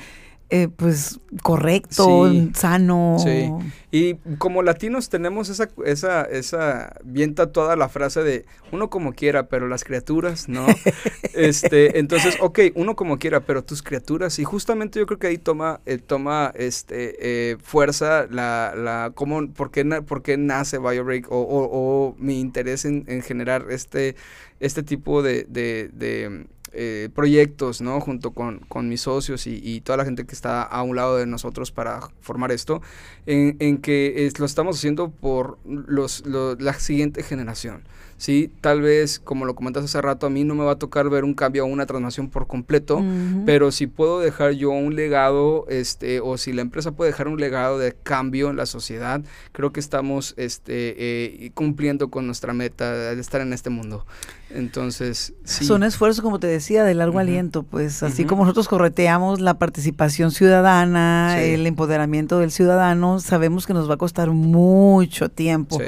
[0.51, 3.17] eh, pues correcto, sano.
[3.23, 3.51] Sí.
[3.91, 9.47] Y como latinos tenemos esa, esa, esa, vienta toda la frase de uno como quiera,
[9.47, 10.65] pero las criaturas, ¿no?
[11.35, 14.39] este, entonces, ok, uno como quiera, pero tus criaturas.
[14.39, 19.47] Y justamente yo creo que ahí toma, eh, toma este, eh, fuerza la, la, cómo,
[19.53, 24.15] por qué, por qué nace BioBreak o, o, o, mi interés en, en generar este,
[24.59, 27.99] este tipo de, de, de eh, proyectos, ¿no?
[27.99, 31.71] Junto con, mis socios y, toda la gente que está a un lado de nosotros
[31.71, 32.81] para formar esto,
[33.25, 37.83] en, que lo estamos haciendo por los, la siguiente generación.
[38.19, 38.51] ¿Sí?
[38.61, 41.23] Tal vez, como lo comentaste hace rato, a mí no me va a tocar ver
[41.23, 43.01] un cambio o una transformación por completo,
[43.45, 47.39] pero si puedo dejar yo un legado, este, o si la empresa puede dejar un
[47.39, 49.21] legado de cambio en la sociedad,
[49.53, 54.05] creo que estamos este, eh, cumpliendo con nuestra meta de estar en este mundo.
[54.51, 55.63] Entonces, sí.
[55.63, 60.31] Son esfuerzos, como te decía, de largo aliento, pues así como nosotros correteamos la participación
[60.31, 65.77] ciudadana, el empoderamiento del ciudadano, sabemos que nos va a costar mucho tiempo.
[65.79, 65.85] Sí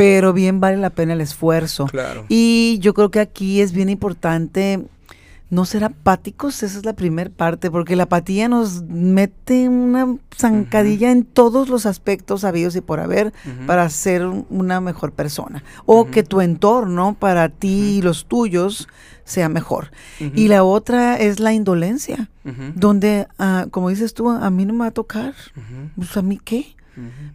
[0.00, 1.84] pero bien vale la pena el esfuerzo.
[1.84, 2.24] Claro.
[2.30, 4.82] Y yo creo que aquí es bien importante
[5.50, 11.10] no ser apáticos, esa es la primera parte, porque la apatía nos mete una zancadilla
[11.10, 13.34] en todos los aspectos habidos y por haber
[13.66, 15.62] para ser una mejor persona.
[15.84, 18.88] O que tu entorno para ti y los tuyos
[19.24, 19.90] sea mejor.
[20.34, 22.30] Y la otra es la indolencia,
[22.74, 25.34] donde, ah, como dices tú, a mí no me va a tocar.
[25.94, 26.74] Pues a mí qué.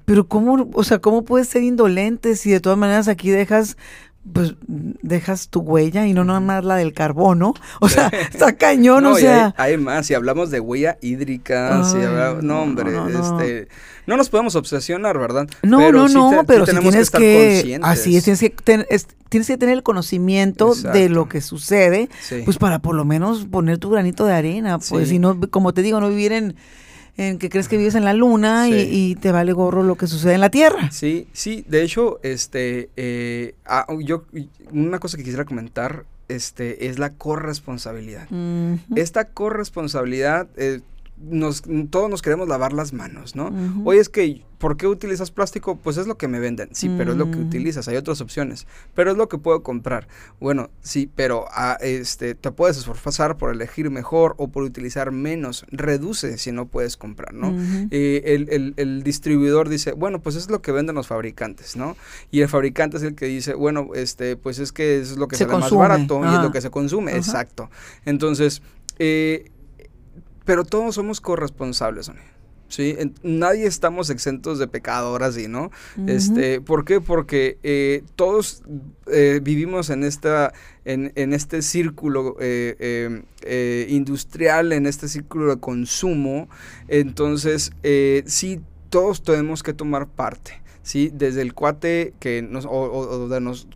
[0.06, 3.78] Pero cómo, o sea, cómo puedes ser indolente si de todas maneras aquí dejas
[4.32, 4.56] pues
[5.02, 7.54] dejas tu huella y no nada más la del carbono.
[7.82, 9.54] O sea, está cañón, o sea.
[9.58, 11.98] Hay, más, si hablamos de huella hídrica, si
[12.42, 13.68] no, hombre, no, este,
[14.08, 15.48] no nos podemos obsesionar, ¿verdad?
[15.62, 18.56] No, no, no, pero si tienes que, así es, tienes que,
[19.30, 22.10] tienes que tener el conocimiento de lo que sucede,
[22.46, 25.82] pues para por lo menos poner tu granito de arena, pues, si no, como te
[25.82, 26.56] digo, no vivir en
[27.18, 30.34] en que crees que vives en la luna y, te vale gorro lo que sucede
[30.34, 30.92] en la Tierra.
[30.92, 34.26] Sí, sí, de hecho, este, eh, ah, yo,
[34.72, 38.28] una cosa que quisiera comentar, este, es la corresponsabilidad.
[38.96, 40.82] Esta corresponsabilidad, eh,
[41.30, 43.52] nos, todos nos queremos lavar las manos, ¿no?
[43.84, 45.78] Oye, es que, ¿por qué utilizas plástico?
[45.78, 47.48] Pues es lo que me venden, sí, pero es lo que mm.
[47.48, 50.08] utilizas, hay otras opciones, pero es lo que puedo comprar.
[50.40, 55.66] Bueno, sí, pero ah, este, te puedes esforzar por elegir mejor o por utilizar menos,
[55.72, 57.56] reduce si no puedes comprar, ¿no?
[57.92, 61.96] el, el, distribuidor dice, bueno, pues es lo que venden los fabricantes, ¿no?
[62.32, 65.36] Y el fabricante es el que dice, bueno, este, pues es que es lo que
[65.36, 67.70] se sale más barato y es lo que se consume, exacto.
[68.06, 68.62] Entonces,
[69.00, 69.52] eh,
[70.46, 72.36] pero todos somos corresponsables, Sonia.
[72.68, 72.96] ¿sí?
[73.24, 75.72] nadie estamos exentos de pecado, ahora sí, ¿no?
[76.08, 77.02] este, ¿Por qué?
[77.02, 78.64] Porque eh, todos
[79.12, 80.54] eh, vivimos en, esta,
[80.84, 83.24] en, en este círculo eh,
[83.90, 86.50] industrial, en este círculo de consumo,
[86.88, 87.72] entonces
[88.26, 90.65] sí, todos tenemos que tomar parte.
[90.86, 91.10] ¿Sí?
[91.12, 93.68] Desde el cuate que nos, o, de nos,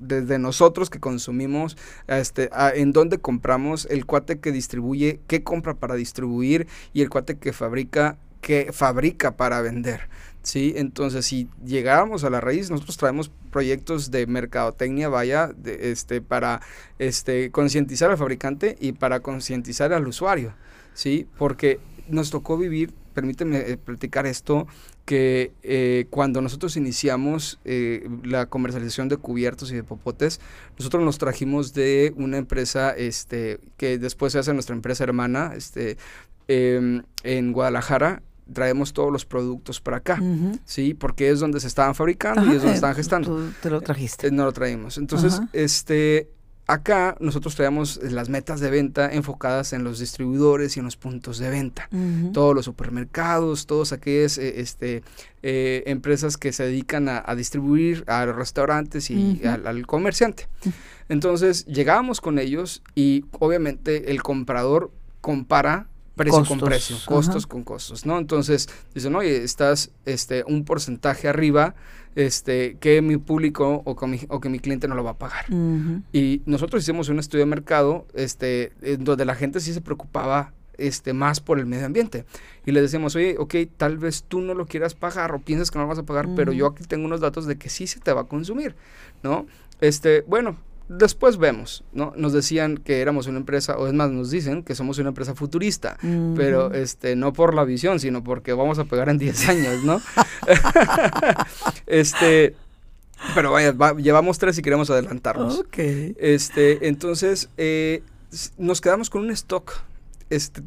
[0.00, 5.96] desde nosotros que consumimos, este, en dónde compramos, el cuate que distribuye, qué compra para
[5.96, 10.08] distribuir y el cuate que fabrica, qué fabrica para vender.
[10.44, 10.74] ¿sí?
[10.76, 16.60] Entonces, si llegáramos a la raíz, nosotros traemos proyectos de mercadotecnia, vaya, este, para
[17.00, 20.54] este, concientizar al fabricante y para concientizar al usuario,
[20.92, 21.26] ¿sí?
[21.36, 24.68] Porque nos tocó vivir, permíteme eh, platicar esto,
[25.04, 30.40] que eh, cuando nosotros iniciamos eh, la comercialización de cubiertos y de popotes,
[30.78, 35.98] nosotros nos trajimos de una empresa este, que después se hace nuestra empresa hermana este,
[36.48, 38.22] em, en Guadalajara.
[38.52, 40.20] Traemos todos los productos para acá,
[40.66, 40.92] ¿sí?
[40.92, 43.36] Porque es donde se estaban fabricando y es donde estaban gestando.
[43.36, 44.30] Tú te lo trajiste.
[44.30, 44.98] no lo traímos.
[44.98, 46.28] Entonces, este,
[46.66, 51.38] Acá nosotros traemos las metas de venta enfocadas en los distribuidores y en los puntos
[51.38, 51.90] de venta.
[52.32, 55.02] Todos los supermercados, todos aquellas eh, este,
[55.42, 60.48] eh, empresas que se dedican a, distribuir a los restaurantes y al, comerciante.
[61.10, 68.06] Entonces llegábamos con ellos y obviamente el comprador compara precio con precio, costos con costos,
[68.06, 68.18] ¿no?
[68.18, 71.74] Entonces dicen, oye, estás este, un porcentaje arriba
[72.16, 73.96] este, que mi público o,
[74.40, 75.46] que mi cliente no lo va a pagar.
[76.12, 81.12] Y nosotros hicimos un estudio de mercado este, donde la gente sí se preocupaba este,
[81.12, 82.24] más por el medio ambiente.
[82.66, 85.78] Y le decíamos, oye, ok, tal vez tú no lo quieras pagar o piensas que
[85.78, 88.00] no lo vas a pagar, pero yo aquí tengo unos datos de que sí se
[88.00, 88.74] te va a consumir,
[89.22, 89.46] ¿no?
[89.80, 90.56] Este, bueno,
[90.98, 92.12] Después vemos, ¿no?
[92.16, 95.34] Nos decían que éramos una empresa, o es más, nos dicen que somos una empresa
[95.34, 95.96] futurista,
[96.36, 100.00] pero este, no por la visión, sino porque vamos a pegar en 10 años, ¿no?
[101.86, 102.54] este,
[103.34, 105.58] pero vaya, llevamos tres y queremos adelantarnos.
[105.60, 105.78] Ok.
[105.78, 108.02] Este, entonces, eh,
[108.58, 109.72] nos quedamos con un stock
[110.30, 110.62] este,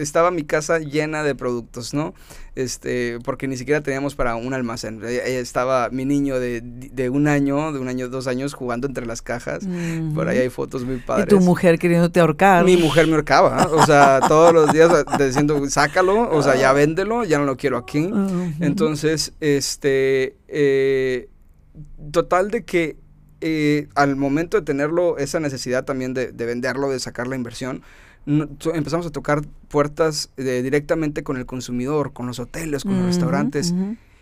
[0.00, 2.14] estaba mi casa llena de productos, ¿no?
[2.54, 5.00] Este, porque ni siquiera teníamos para un almacén.
[5.04, 9.66] Estaba mi niño de, un año, de un año, dos años, jugando entre las cajas.
[10.14, 11.26] Por ahí hay fotos muy padres.
[11.26, 12.64] Y tu mujer queriéndote ahorcar.
[12.64, 17.24] Mi mujer me ahorcaba, o sea, todos los días diciendo, sácalo, o sea, ya véndelo,
[17.24, 18.10] ya no lo quiero aquí.
[18.60, 21.28] Entonces, este, eh,
[22.10, 22.96] total de que
[23.40, 27.82] eh, al momento de tenerlo, esa necesidad también de, de venderlo, de sacar la inversión,
[28.28, 33.74] empezamos a tocar puertas eh, directamente con el consumidor, con los hoteles, con los restaurantes.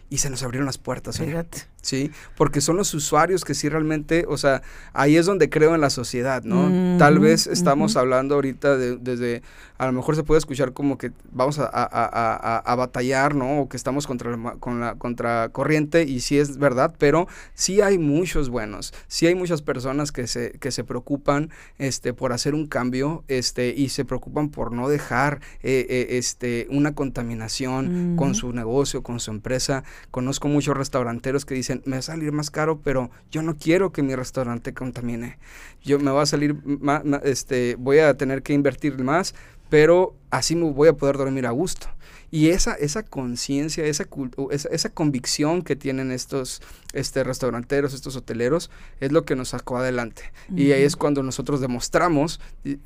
[0.08, 1.18] Y se nos abrieron las puertas.
[1.18, 1.62] Fíjate.
[1.86, 4.60] Sí, porque son los usuarios que sí realmente, o sea,
[4.92, 6.98] ahí es donde creo en la sociedad, ¿no?
[6.98, 9.42] Tal vez estamos hablando ahorita de, desde,
[9.78, 13.60] a lo mejor se puede escuchar como que vamos a, a, a, batallar, ¿no?
[13.60, 17.98] O que estamos contra la, con la contracorriente y sí es verdad, pero sí hay
[17.98, 22.66] muchos buenos, sí hay muchas personas que se, que se preocupan este, por hacer un
[22.66, 28.52] cambio este, y se preocupan por no dejar eh, eh, este, una contaminación con su
[28.52, 29.84] negocio, con su empresa.
[30.10, 33.92] Conozco muchos restauranteros que dicen, me va a salir más caro, pero yo no quiero
[33.92, 35.38] que mi restaurante contamine.
[35.82, 39.34] Yo me va a salir, más, este, voy a tener que invertir más,
[39.68, 41.88] pero así me voy a poder dormir a gusto.
[42.30, 44.06] Y esa, esa conciencia, esa,
[44.50, 46.60] esa, esa, convicción que tienen estos
[46.92, 50.32] este, restauranteros, estos hoteleros, es lo que nos sacó adelante.
[50.54, 52.40] Y ahí es cuando nosotros demostramos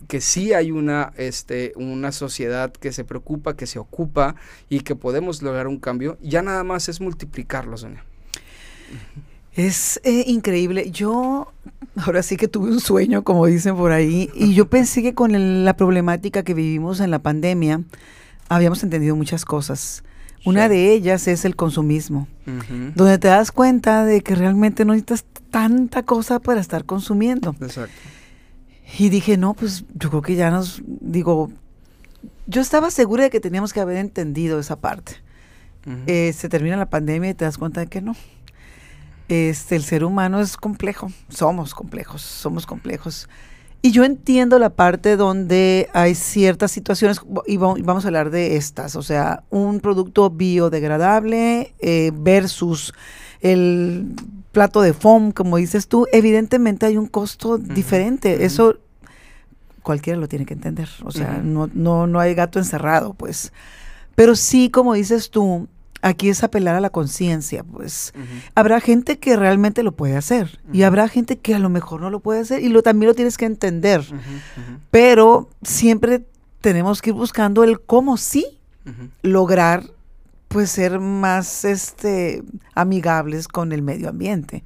[0.09, 4.37] que sí hay una, este, una sociedad que se preocupa, que se ocupa
[4.68, 6.18] y que podemos lograr un cambio.
[6.20, 8.05] Ya nada más es multiplicarlo, Sonia.
[9.55, 10.90] Es eh, increíble.
[10.90, 11.53] Yo
[11.96, 15.64] ahora sí que tuve un sueño, como dicen por ahí, y yo pensé que con
[15.64, 17.83] la problemática que vivimos en la pandemia
[18.48, 20.05] habíamos entendido muchas cosas.
[20.44, 22.26] Una de ellas es el consumismo,
[22.94, 27.55] donde te das cuenta de que realmente no necesitas tanta cosa para estar consumiendo.
[27.61, 27.92] Exacto.
[28.98, 31.50] Y dije, no, pues yo creo que ya nos, digo,
[32.46, 35.16] yo estaba segura de que teníamos que haber entendido esa parte.
[36.07, 38.14] Eh, se termina la pandemia y te das cuenta de que no
[39.30, 43.28] este, el ser humano es complejo, somos complejos, somos complejos.
[43.82, 48.96] Y yo entiendo la parte donde hay ciertas situaciones, y vamos a hablar de estas,
[48.96, 52.92] o sea, un producto biodegradable eh, versus
[53.40, 54.14] el
[54.52, 58.44] plato de foam, como dices tú, evidentemente hay un costo diferente.
[58.44, 58.78] Eso
[59.82, 60.88] cualquiera lo tiene que entender.
[61.04, 63.52] O sea, no, no, no hay gato encerrado, pues.
[64.14, 65.68] Pero sí, como dices tú,
[66.02, 68.12] aquí es apelar a la conciencia, pues
[68.54, 72.10] habrá gente que realmente lo puede hacer y habrá gente que a lo mejor no
[72.10, 74.04] lo puede hacer y lo también lo tienes que entender.
[74.90, 76.24] Pero siempre
[76.60, 78.58] tenemos que ir buscando el cómo sí
[79.22, 79.84] lograr
[80.48, 82.42] pues ser más este
[82.74, 84.64] amigables con el medio ambiente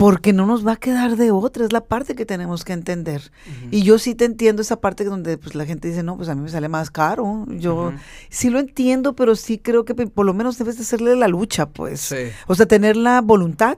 [0.00, 3.30] porque no nos va a quedar de otra, es la parte que tenemos que entender.
[3.70, 6.34] Y yo sí te entiendo esa parte donde pues la gente dice, no, pues a
[6.34, 7.44] mí me sale más caro.
[7.48, 7.92] Yo
[8.30, 11.66] sí lo entiendo, pero sí creo que por lo menos debes de hacerle la lucha,
[11.68, 12.14] pues.
[12.46, 13.76] O sea, tener la voluntad,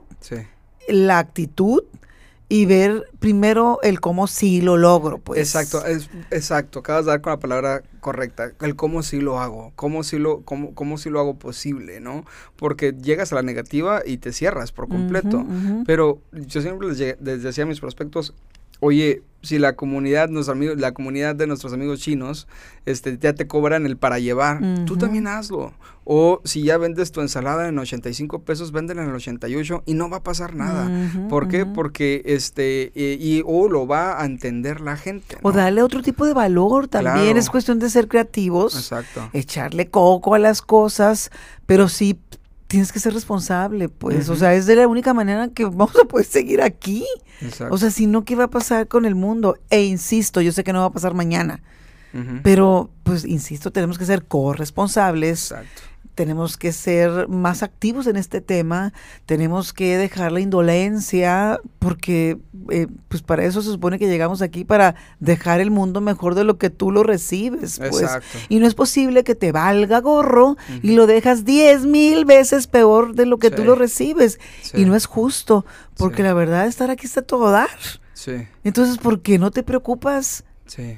[0.87, 1.83] la actitud
[2.49, 5.39] y ver primero el cómo sí lo logro, pues.
[5.39, 9.71] Exacto, es, exacto, acabas de dar con la palabra correcta, el cómo sí lo hago,
[9.75, 12.25] cómo sí lo, cómo, cómo sí lo hago posible, ¿no?
[12.55, 15.45] Porque llegas a la negativa y te cierras por completo,
[15.85, 18.33] pero yo siempre les, decía a mis prospectos,
[18.83, 22.47] oye, si la comunidad, amigos, la comunidad de nuestros amigos chinos,
[22.85, 25.73] este, ya te cobran el para llevar, tú también hazlo.
[26.05, 30.09] O si ya vendes tu ensalada en 85 pesos, véndela en el 88 y no
[30.09, 30.89] va a pasar nada.
[31.29, 31.65] ¿Por qué?
[31.65, 35.37] Porque este, eh, y, o lo va a entender la gente.
[35.41, 37.37] O darle otro tipo de valor también.
[37.37, 38.75] Es cuestión de ser creativos.
[38.75, 39.29] Exacto.
[39.31, 41.31] Echarle coco a las cosas,
[41.65, 42.19] pero sí
[42.73, 44.29] tienes que ser responsable, pues.
[44.29, 47.05] O sea, es de la única manera que vamos a poder seguir aquí.
[47.69, 49.59] O sea, si no, ¿qué va a pasar con el mundo?
[49.69, 51.61] E insisto, yo sé que no va a pasar mañana.
[52.41, 55.51] Pero, pues, insisto, tenemos que ser corresponsables.
[55.51, 58.93] Exacto tenemos que ser más activos en este tema,
[59.25, 62.37] tenemos que dejar la indolencia, porque
[62.69, 66.43] eh, pues para eso se supone que llegamos aquí para dejar el mundo mejor de
[66.43, 67.79] lo que tú lo recibes.
[67.79, 68.05] Pues.
[68.49, 73.15] Y no es posible que te valga gorro y lo dejas diez mil veces peor
[73.15, 74.39] de lo que tú lo recibes.
[74.73, 75.65] Y no es justo,
[75.97, 77.69] porque la verdad estar aquí está todo dar.
[78.63, 80.43] Entonces, ¿por qué no te preocupas?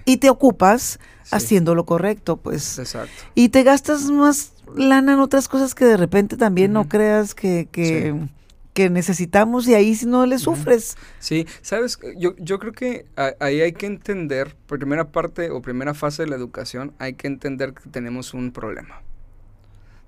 [0.05, 0.99] Y te ocupas
[1.31, 2.79] haciendo lo correcto, pues.
[2.79, 3.23] Exacto.
[3.33, 7.67] Y te gastas más lana en otras cosas que de repente también no creas que,
[7.71, 10.97] que, necesitamos y ahí si no le sufres.
[11.19, 13.05] Sí, sabes, yo, yo creo que
[13.39, 17.73] ahí hay que entender, primera parte o primera fase de la educación, hay que entender
[17.73, 19.01] que tenemos un problema.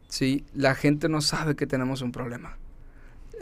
[0.10, 2.58] Sí, la gente no sabe que tenemos un problema.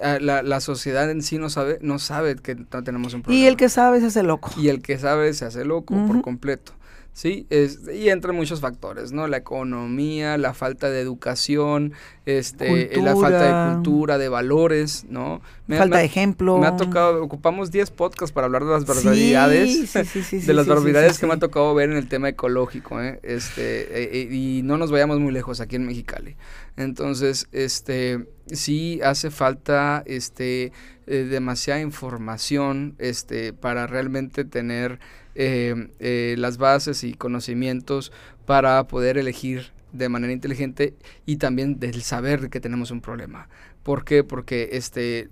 [0.01, 3.43] Ah, la, la, sociedad en sí no sabe, no sabe que no tenemos un problema.
[3.43, 4.51] Y el que sabe se hace loco.
[4.57, 6.73] Y el que sabe se hace loco por completo.
[7.15, 9.25] Sí, es, y entran muchos factores, ¿no?
[9.29, 11.93] La economía, la falta de educación,
[12.25, 15.41] este, eh, la falta de cultura, de valores, ¿no?
[15.65, 16.57] falta de ejemplo.
[16.57, 19.93] Me ha tocado, ocupamos 10 podcasts para hablar de las barbaridades,
[20.45, 23.21] de las barbaridades que me ha tocado ver en el tema ecológico, ¿eh?
[23.23, 26.35] Este, eh, y no nos vayamos muy lejos aquí en Mexicali.
[26.75, 30.73] Entonces, este, sí hace falta, este,
[31.05, 34.99] demasiada información, este, para realmente tener
[35.35, 38.11] eh, eh, las bases y conocimientos
[38.45, 40.93] para poder elegir de manera inteligente
[41.25, 43.47] y también del saber que tenemos un problema.
[43.83, 44.23] ¿Por qué?
[44.23, 45.29] Porque este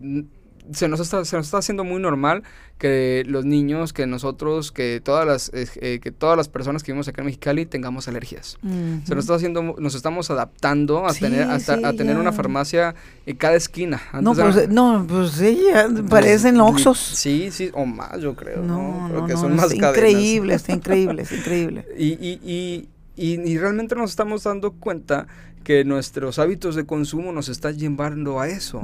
[0.72, 2.43] se nos está, se nos está haciendo muy normal
[2.78, 7.07] que los niños, que nosotros, que todas las, eh, que todas las personas que vivimos
[7.07, 8.57] acá en Mexicali tengamos alergias.
[9.05, 12.95] Se nos está haciendo, nos estamos adaptando a tener, hasta, a tener una farmacia
[13.26, 14.01] en cada esquina.
[14.22, 16.99] no, pues, no, pues sí, pues, parecen oxos.
[16.99, 18.61] Sí, sí, o más yo creo.
[18.61, 21.86] No, no, no son más increíble, está increíble, es increíble.
[21.97, 25.28] Y, y, y, y, realmente nos estamos dando cuenta
[25.64, 28.82] que nuestros hábitos de consumo nos están llevando a eso.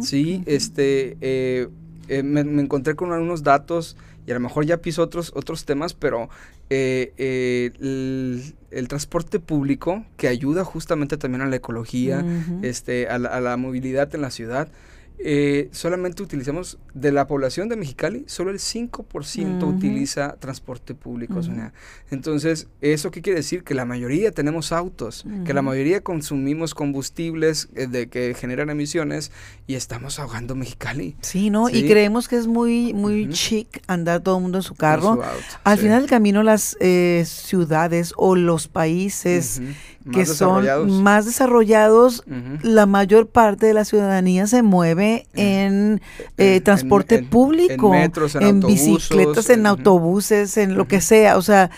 [0.00, 1.68] sí, este, eh,
[2.08, 5.94] eh, me, encontré con algunos datos y a lo mejor ya piso otros, otros temas,
[5.94, 6.28] pero
[6.70, 7.72] eh,
[8.70, 12.24] el, transporte público que ayuda justamente también a la ecología,
[12.62, 14.68] este, a la, movilidad en la ciudad,
[15.18, 21.40] eh, solamente utilizamos, de la población de Mexicali, solo el 5% utiliza transporte público.
[22.10, 23.64] Entonces, ¿eso qué quiere decir?
[23.64, 29.30] Que la mayoría tenemos autos, que la mayoría consumimos combustibles eh, de que generan emisiones
[29.66, 31.16] y estamos ahogando Mexicali.
[31.20, 31.68] Sí, ¿no?
[31.68, 35.22] Y creemos que es muy, muy chic andar todo el mundo en su carro.
[35.64, 39.60] Al final del camino, las eh, ciudades o los países
[40.10, 42.24] que son más desarrollados,
[42.62, 46.00] la mayor parte de la ciudadanía se mueve en,
[46.38, 51.36] eh, transporte público, en, bicicletas, en autobuses, en lo que sea.
[51.36, 51.70] O sea,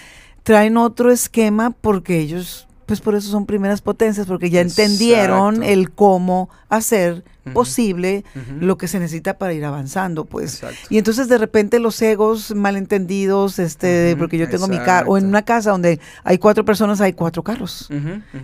[0.42, 5.90] traen otro esquema porque ellos, pues por eso son primeras potencias, porque ya entendieron el
[5.90, 8.24] cómo hacer posible
[8.60, 10.62] lo que se necesita para ir avanzando, pues.
[10.88, 15.26] Y entonces de repente los egos malentendidos, este, porque yo tengo mi carro, o en
[15.26, 17.88] una casa donde hay cuatro personas, hay cuatro carros.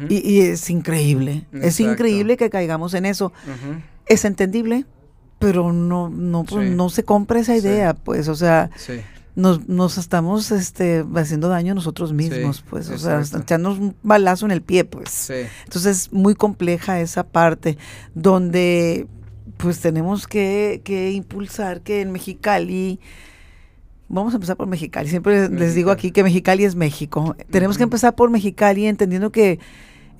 [0.09, 3.33] Y, es increíble, es increíble que caigamos en eso.
[4.07, 4.87] Es entendible,
[5.39, 8.71] pero no, no, pues, no se compra esa idea, pues, o sea
[9.35, 14.47] nos, nos estamos este, haciendo daño a nosotros mismos, pues, o sea, echarnos un balazo
[14.47, 15.31] en el pie, pues.
[15.65, 17.79] Entonces, muy compleja esa parte,
[18.15, 19.07] donde
[19.57, 22.99] pues tenemos que, que impulsar que en Mexicali,
[24.09, 27.83] vamos a empezar por Mexicali, siempre les digo aquí que Mexicali es México, tenemos que
[27.83, 29.61] empezar por Mexicali entendiendo que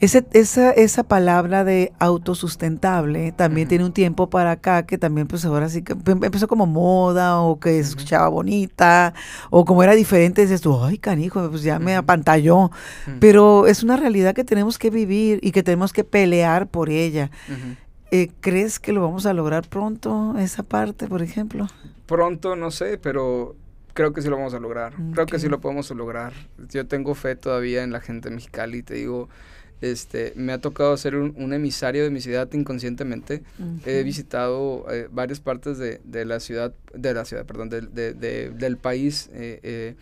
[0.01, 5.45] ese, esa, esa palabra de autosustentable también tiene un tiempo para acá que también pues
[5.45, 9.13] ahora sí que em, empezó como moda o que se escuchaba bonita
[9.51, 12.71] o como era diferente, dices tú, ay canijo, pues ya me apantalló.
[13.21, 17.31] Pero es una realidad que tenemos que vivir y que tenemos que pelear por ella.
[18.11, 21.69] Eh, ¿Crees que lo vamos a lograr pronto, esa parte, por ejemplo?
[22.07, 23.55] Pronto, no sé, pero
[23.93, 24.95] creo que sí lo vamos a lograr.
[25.13, 26.33] Creo que sí lo podemos lograr.
[26.71, 29.29] Yo tengo fe todavía en la gente mexicana y te digo
[29.81, 33.43] Este, me ha tocado ser un, emisario de mi ciudad inconscientemente.
[33.87, 37.81] He visitado eh, varias partes de, de, la ciudad, de la ciudad, perdón, de,
[38.13, 39.95] de, del país eh, eh,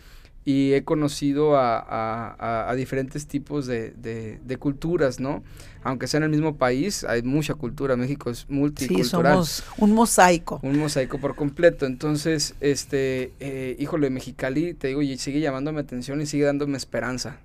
[0.43, 5.43] y he conocido a, a, diferentes tipos de, culturas, ¿no?
[5.81, 7.95] Aunque sea en el mismo país, hay mucha cultura.
[7.95, 9.45] México es multicultural.
[9.45, 10.59] Sí, somos un mosaico.
[10.61, 11.85] Un mosaico por completo.
[11.85, 13.31] Entonces, este,
[13.79, 17.37] híjole, Mexicali, te digo, sigue llamándome atención y sigue dándome esperanza.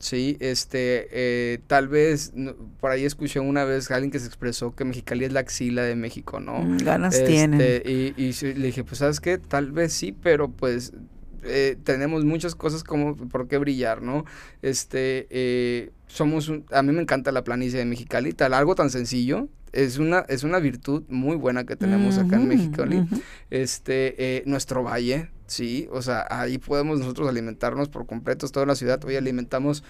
[0.00, 2.32] Sí, este, eh, tal vez,
[2.80, 5.82] por ahí escuché una vez a alguien que se expresó que Mexicali es la axila
[5.82, 6.60] de México, ¿no?
[6.60, 7.82] Mm, ganas este, tiene.
[7.84, 9.36] Y, y le dije, pues, ¿sabes qué?
[9.36, 10.92] Tal vez sí, pero pues
[11.42, 14.24] eh, tenemos muchas cosas como por qué brillar, ¿no?
[14.62, 19.48] Este, eh, somos, a mí me encanta la planicie de Mexicali, tal, algo tan sencillo,
[19.72, 23.06] es una, es una virtud muy buena que tenemos acá en Mexicali.
[23.50, 28.74] Este, eh, nuestro valle, sí, o sea, ahí podemos nosotros alimentarnos por completo, toda la
[28.74, 29.82] ciudad, hoy alimentamos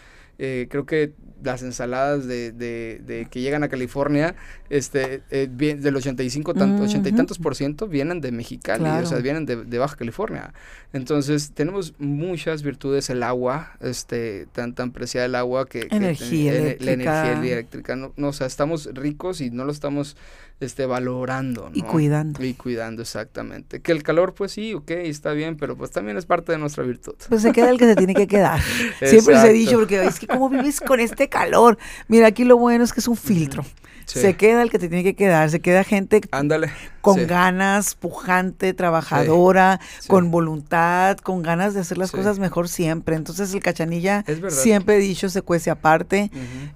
[0.43, 1.13] eh, creo que
[1.45, 4.35] las ensaladas de, de, de, que llegan a California,
[4.71, 9.19] este, eh, del 85, tanto, 80 y tantos por ciento vienen de Mexicali, o sea,
[9.19, 10.55] vienen de, de, Baja California.
[10.95, 15.89] Entonces, tenemos muchas virtudes, el agua, este, tan, tan preciada el agua que...
[15.91, 16.85] Energía eléctrica.
[16.85, 20.17] La energía eléctrica, no, no, o sea, estamos ricos y no lo estamos
[20.61, 21.71] este, valorando.
[21.73, 22.45] Y cuidando.
[22.45, 23.81] Y cuidando, exactamente.
[23.81, 26.85] Que el calor, pues sí, ok, está bien, pero pues también es parte de nuestra
[26.85, 27.15] virtud.
[27.29, 28.61] Pues se queda el que se tiene que quedar.
[29.03, 31.79] Siempre se he dicho, porque es que cómo vives con este calor.
[32.09, 33.65] Mira, aquí lo bueno es que es un filtro.
[34.07, 36.71] Se queda el que te tiene que quedar, se queda gente Ándale.
[37.01, 43.17] Con ganas, pujante, trabajadora, con voluntad, con ganas de hacer las cosas mejor siempre.
[43.17, 46.31] Entonces el cachanilla, siempre he dicho, se cuece aparte.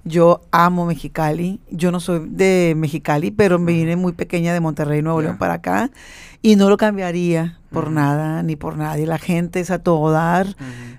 [0.05, 5.03] Yo amo Mexicali, yo no soy de Mexicali, pero me vine muy pequeña de Monterrey,
[5.03, 5.91] Nuevo León para acá
[6.45, 9.07] y no lo cambiaría por nada ni por nadie.
[9.07, 10.47] La gente es a todo dar.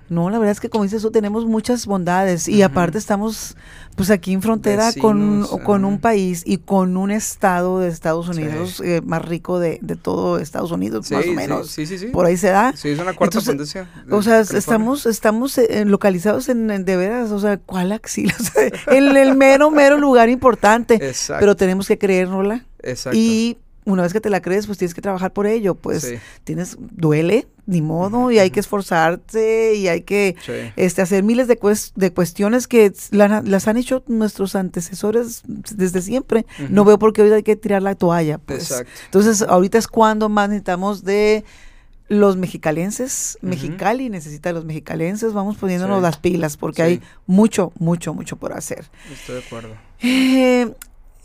[0.08, 3.56] No, la verdad es que como dices tú, tenemos muchas bondades y aparte estamos
[3.94, 8.80] pues aquí en frontera con, con un país y con un estado de Estados Unidos
[8.84, 11.70] eh, más rico de, de, todo Estados Unidos, más o menos.
[11.70, 12.06] Sí, sí, sí.
[12.06, 12.72] Por ahí se da.
[12.76, 13.88] Sí, es una cuarta potencia.
[14.10, 18.34] O sea, estamos, estamos eh, localizados en, de veras, o sea, ¿cuál axila?
[18.88, 20.94] en el mero, mero lugar importante.
[20.94, 21.40] Exacto.
[21.40, 22.66] Pero tenemos que creérnosla.
[22.82, 23.18] Exacto.
[23.18, 26.14] Y una vez que te la crees, pues tienes que trabajar por ello, pues
[26.44, 30.36] tienes, duele, ni modo, y hay que esforzarse y hay que
[30.74, 31.58] este, hacer miles de,
[31.94, 36.46] de cuestiones que las han hecho nuestros antecesores desde siempre.
[36.68, 38.38] No veo por qué hoy hay que tirar la toalla.
[38.38, 38.84] Pues.
[39.04, 41.44] Entonces, ahorita es cuando más necesitamos de
[42.08, 48.14] los mexicalenses, Mexicali necesita de los mexicalenses, vamos poniéndonos las pilas porque hay mucho, mucho,
[48.14, 48.84] mucho por hacer.
[49.12, 49.74] Estoy de acuerdo.
[50.02, 50.72] Eh,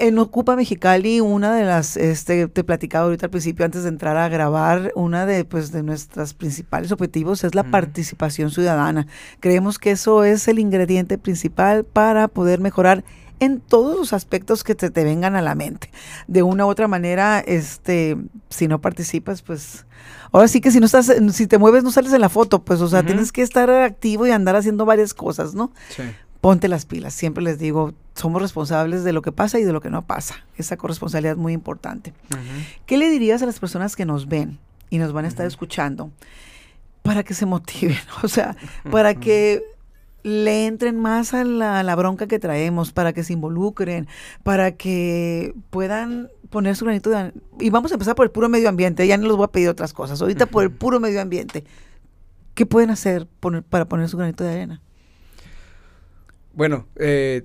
[0.01, 4.17] en Ocupa Mexicali, una de las, este, te platicaba ahorita al principio, antes de entrar
[4.17, 9.05] a grabar, una de, pues, de nuestros principales objetivos es la participación ciudadana.
[9.39, 13.03] Creemos que eso es el ingrediente principal para poder mejorar
[13.39, 15.91] en todos los aspectos que te, te vengan a la mente.
[16.27, 18.17] De una u otra manera, este,
[18.49, 19.85] si no participas, pues,
[20.31, 22.81] ahora sí que si no estás, si te mueves no sales en la foto, pues,
[22.81, 25.71] o sea, tienes que estar activo y andar haciendo varias cosas, ¿no?
[25.89, 26.03] Sí
[26.41, 27.13] ponte las pilas.
[27.13, 30.35] Siempre les digo, somos responsables de lo que pasa y de lo que no pasa.
[30.57, 32.13] Esa corresponsabilidad es muy importante.
[32.87, 36.11] ¿Qué le dirías a las personas que nos ven y nos van a estar escuchando
[37.03, 37.97] para que se motiven?
[38.23, 38.57] O sea,
[38.89, 39.63] para que
[40.23, 44.07] le entren más a la, bronca que traemos, para que se involucren,
[44.43, 47.33] para que puedan poner su granito de...
[47.59, 49.69] Y vamos a empezar por el puro medio ambiente, ya no les voy a pedir
[49.69, 51.63] otras cosas, ahorita por el puro medio ambiente.
[52.53, 53.27] ¿Qué pueden hacer
[53.69, 54.81] para poner su granito de arena?
[56.53, 57.43] Bueno, eh,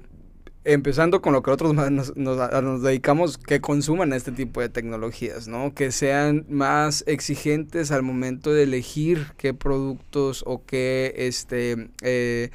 [0.65, 5.75] empezando con lo que nosotros nos, nos, dedicamos, que consuman este tipo de tecnologías, ¿no?
[5.75, 12.51] Que sean más exigentes al momento de elegir qué productos o qué, este, eh,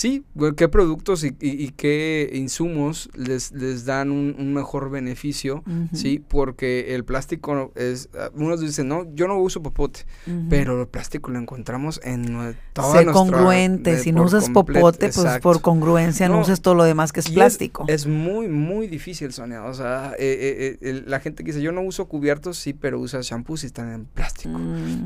[0.00, 0.24] Sí,
[0.56, 6.24] qué productos y, qué insumos les, les dan un, mejor beneficio, ¿sí?
[6.26, 10.06] Porque el plástico es, ah, unos dicen, no, yo no uso popote,
[10.48, 15.60] pero el plástico lo encontramos en toda Sé congruente, si no usas popote, pues por
[15.60, 17.84] congruencia no, uses todo lo demás que es plástico.
[17.86, 21.72] Es, muy, muy difícil, Sonia, o sea, eh, eh, eh, la gente que dice, yo
[21.72, 24.58] no uso cubiertos, sí, pero usas shampoo si están en plástico.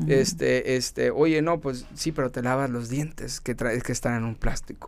[0.07, 4.15] Este, este, oye, no, pues sí, pero te lavas los dientes que, traes que están
[4.15, 4.84] en un plástico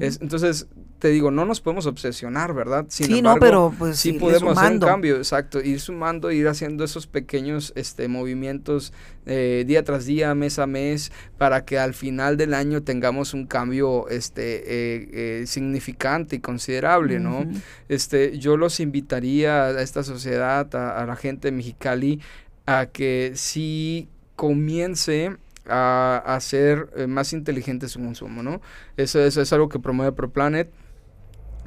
[0.00, 0.66] es, entonces,
[0.98, 2.86] te digo, no nos podemos obsesionar, ¿verdad?
[2.88, 7.06] sí, no, pero pues sí podemos hacer un cambio, exacto, ir sumando, ir haciendo esos
[7.06, 8.92] pequeños este, movimientos
[9.26, 13.46] eh, día tras día, mes a mes, para que al final del año tengamos un
[13.46, 17.46] cambio este, eh, eh, significante y considerable, ¿no?
[17.88, 22.20] este, yo los invitaría a esta sociedad, a, a la gente de Mexicali,
[22.66, 25.36] a que sí comience
[25.68, 28.60] a, a ser eh, más inteligente su consumo, ¿no?
[28.96, 30.70] Eso, eso, es algo que promueve ProPlanet.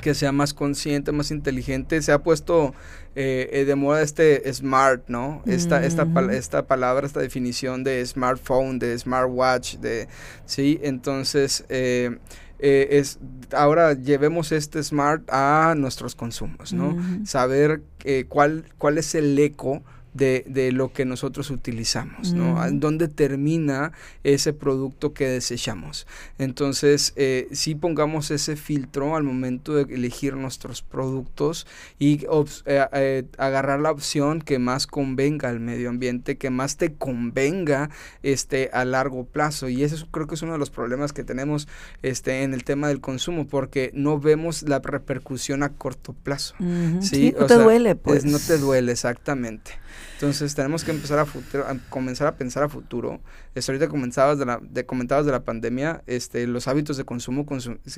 [0.02, 2.02] que sea más consciente, más inteligente.
[2.02, 2.74] Se ha puesto
[3.16, 5.44] eh, eh, de moda este smart, ¿no?
[5.46, 10.08] Esta, esta, esta palabra, esta definición de smartphone, de smartwatch, de,
[10.46, 10.80] ¿sí?
[10.82, 12.18] Entonces, eh,
[12.60, 13.20] es,
[13.52, 16.98] ahora llevemos este smart a nuestros consumos, ¿no?
[17.26, 17.82] Saber
[18.28, 19.84] cuál, cuál es el eco
[20.14, 22.60] de, de, lo que nosotros utilizamos, ¿no?
[22.72, 23.92] ¿Dónde termina
[24.24, 26.08] ese producto que desechamos?
[26.38, 31.68] Entonces, eh, sí pongamos ese filtro al momento de elegir nuestros productos
[32.00, 32.26] y
[32.66, 37.90] eh, eh, agarrar la opción que más convenga al medio ambiente, que más te convenga
[38.24, 39.70] este, a largo plazo.
[39.70, 41.68] Y eso creo que es uno de los problemas que tenemos
[42.02, 46.56] este, en el tema del consumo, porque no vemos la repercusión a corto plazo.
[47.02, 47.34] ¿sí?
[47.38, 48.26] no te duele, pues.
[48.26, 49.72] No te duele, exactamente.
[50.14, 53.20] Entonces tenemos que empezar a, futuro, a comenzar a pensar a futuro.
[53.56, 57.46] Este, ahorita comenzabas de la, de, comentabas de la pandemia, este, los hábitos de consumo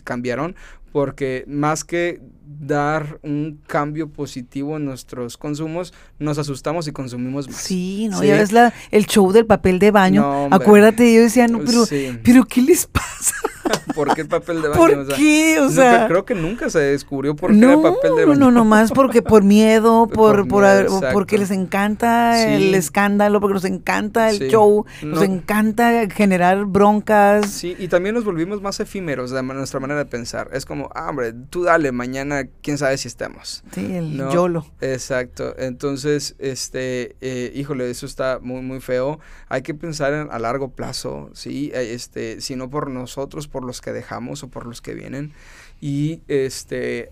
[0.04, 0.56] cambiaron
[0.92, 7.58] porque más que dar un cambio positivo en nuestros consumos, nos asustamos y consumimos más.
[7.58, 10.48] Sí, no, ya ves la, el show del papel de baño.
[10.52, 11.86] Acuérdate, yo decía, no, pero,
[12.24, 13.36] pero ¿qué les pasa?
[13.96, 14.80] ¿Por qué el papel de baño?
[14.80, 15.60] ¿Por qué?
[15.60, 18.40] O sea, creo que nunca se descubrió por qué el papel de baño.
[18.40, 20.66] No, no, más porque por miedo, por, por,
[21.12, 27.50] porque les encanta el escándalo, porque nos encanta el show, nos encanta generar broncas.
[27.50, 30.50] Sí, y también nos volvimos más efímeros de nuestra manera de pensar.
[30.54, 33.64] Es como, ah, hombre, tú dale, mañana quién sabe si estemos.
[33.74, 34.66] Sí, el YOLO.
[34.82, 35.56] Exacto.
[35.58, 39.20] Entonces, este, eh, híjole, eso está muy, muy feo.
[39.50, 41.72] Hay que pensar a largo plazo, ¿sí?
[41.74, 45.34] Eh, este, si no por nosotros, por los que dejamos o por los que vienen.
[45.82, 47.12] Y este,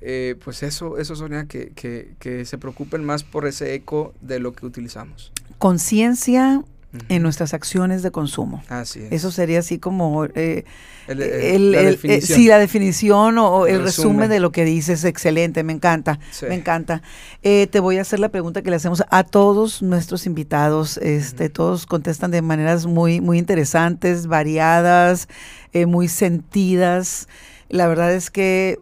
[0.00, 1.72] eh, pues eso, eso Sonia, que,
[2.18, 5.32] que, se preocupen más por ese eco de lo que utilizamos.
[5.58, 6.62] Conciencia
[7.08, 8.62] en nuestras acciones de consumo.
[8.68, 10.64] Así Eso sería así como eh,
[11.08, 12.38] el, la definición.
[12.38, 14.28] sí, la definición o, el, resumen.
[14.28, 15.04] de lo que dices.
[15.04, 16.18] Excelente, me encanta,
[16.48, 17.02] me encanta.
[17.42, 20.98] Eh, te voy a hacer la pregunta que le hacemos a todos nuestros invitados.
[20.98, 25.28] Este, Todos contestan de maneras muy, muy interesantes, variadas,
[25.72, 27.28] eh, muy sentidas.
[27.68, 28.78] La verdad es que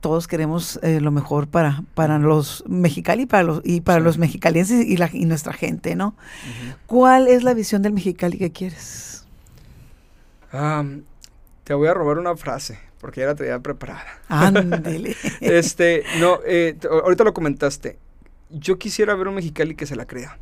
[0.00, 4.18] todos queremos eh, lo mejor para, para los mexicali y para los, y para los
[4.18, 6.14] mexicalienses y, la, y nuestra gente, ¿no?
[6.86, 9.24] ¿Cuál es la visión del mexicali que quieres?
[11.64, 14.06] te voy a robar una frase, porque ya la tenía preparada.
[14.28, 15.14] Ándele.
[15.40, 17.98] este, no, eh, ahorita lo comentaste.
[18.48, 20.38] Yo quisiera ver un mexicali que se la crea.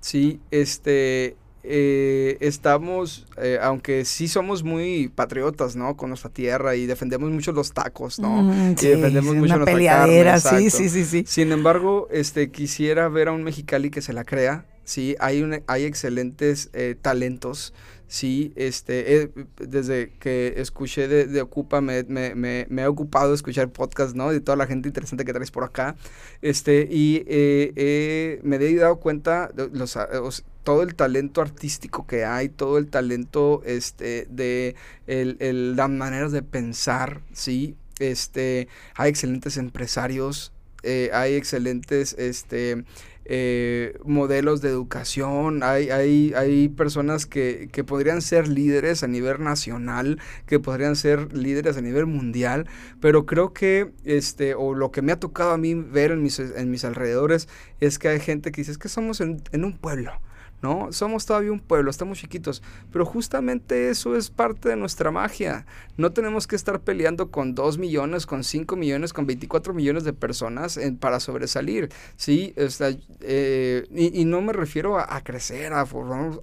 [0.00, 1.36] Sí, este,
[1.68, 5.96] eh, estamos, eh, aunque sí somos muy patriotas, ¿no?
[5.96, 8.42] Con nuestra tierra y defendemos mucho los tacos, ¿no?
[8.42, 11.24] Mm, y defendemos mucho nuestra peleadera, sí, sí, sí, sí.
[11.26, 15.62] Sin embargo, este, quisiera ver a un mexicali que se la crea, sí, hay, un,
[15.66, 17.74] hay excelentes eh, talentos,
[18.06, 23.30] sí, este, eh, desde que escuché de, de Ocupa me, me, me, me, he ocupado
[23.30, 24.30] de escuchar podcast, ¿no?
[24.30, 25.96] De toda la gente interesante que traes por acá,
[26.42, 27.24] este, y
[28.42, 33.62] me he dado cuenta, los, los todo el talento artístico que hay, todo el talento
[33.64, 34.74] este, de
[35.06, 37.76] el, las maneras de pensar, ¿sí?
[38.00, 40.52] Este, hay excelentes empresarios,
[40.82, 42.84] eh, hay excelentes este,
[43.26, 49.44] eh, modelos de educación, hay, hay, hay personas que, que, podrían ser líderes a nivel
[49.44, 52.66] nacional, que podrían ser líderes a nivel mundial,
[53.00, 56.40] pero creo que, este, o lo que me ha tocado a mí ver en mis,
[56.40, 57.48] en mis alrededores,
[57.78, 60.10] es que hay gente que dice, es que somos en, en un pueblo,
[60.62, 60.92] ¿no?
[60.92, 65.66] Somos todavía un pueblo, estamos chiquitos, pero justamente eso es parte de nuestra magia.
[65.96, 70.12] No tenemos que estar peleando con 2 millones, con 5 millones, con 24 millones de
[70.12, 72.54] personas para sobresalir, ¿sí?
[73.20, 75.86] Eh, y, no me refiero a, crecer, a,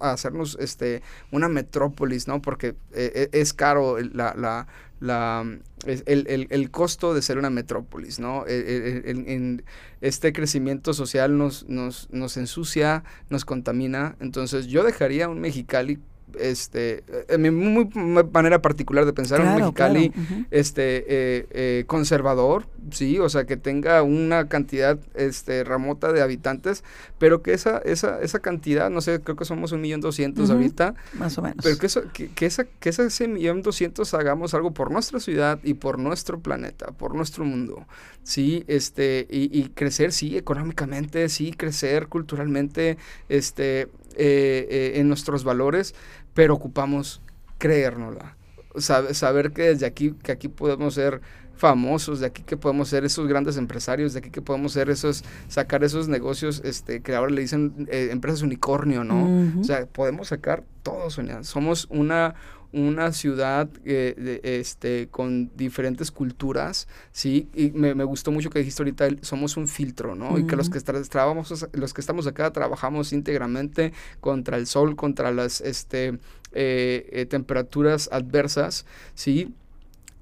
[0.00, 2.40] a, hacernos este, una metrópolis, ¿no?
[2.40, 4.66] Porque eh, es caro la
[5.00, 5.46] la,
[5.86, 8.44] el, el, costo de ser una metrópolis, ¿no?
[8.46, 9.64] en
[10.00, 15.98] este crecimiento social nos, nos, nos ensucia, nos contamina, entonces yo dejaría un Mexicali
[16.40, 17.88] este, en mi muy,
[18.32, 20.12] manera particular de pensar, un Mexicali
[20.50, 26.84] este, eh, eh, conservador, sí, o sea, que tenga una cantidad este, remota de habitantes,
[27.18, 30.94] pero que esa, esa, esa cantidad, no sé, creo que somos un millón doscientos ahorita.
[31.14, 31.58] Más o menos.
[31.62, 35.58] Pero que, eso, que, que, esa, que ese millón doscientos hagamos algo por nuestra ciudad
[35.62, 37.86] y por nuestro planeta, por nuestro mundo,
[38.22, 45.44] sí, este, y, y crecer, sí, económicamente, sí, crecer culturalmente, este, eh, eh, en nuestros
[45.44, 45.94] valores,
[46.34, 47.22] pero ocupamos
[47.58, 48.36] creérnosla.
[48.76, 51.20] saber que desde aquí, que aquí podemos ser
[51.56, 55.24] famosos, de aquí que podemos ser esos grandes empresarios, de aquí que podemos ser esos,
[55.48, 59.60] sacar esos negocios, este, que ahora le dicen eh, empresas unicornio, ¿no?
[59.60, 61.44] O sea, podemos sacar todo, Sonia.
[61.44, 62.34] Somos una,
[62.74, 67.48] una ciudad eh, este, con diferentes culturas, ¿sí?
[67.54, 70.38] Y me, gustó mucho que dijiste ahorita, somos un filtro, ¿no?
[70.38, 75.30] Y que los que, trabajamos, los que estamos acá trabajamos íntegramente contra el sol, contra
[75.32, 76.18] las este,
[76.52, 79.54] eh, eh, temperaturas adversas, ¿sí?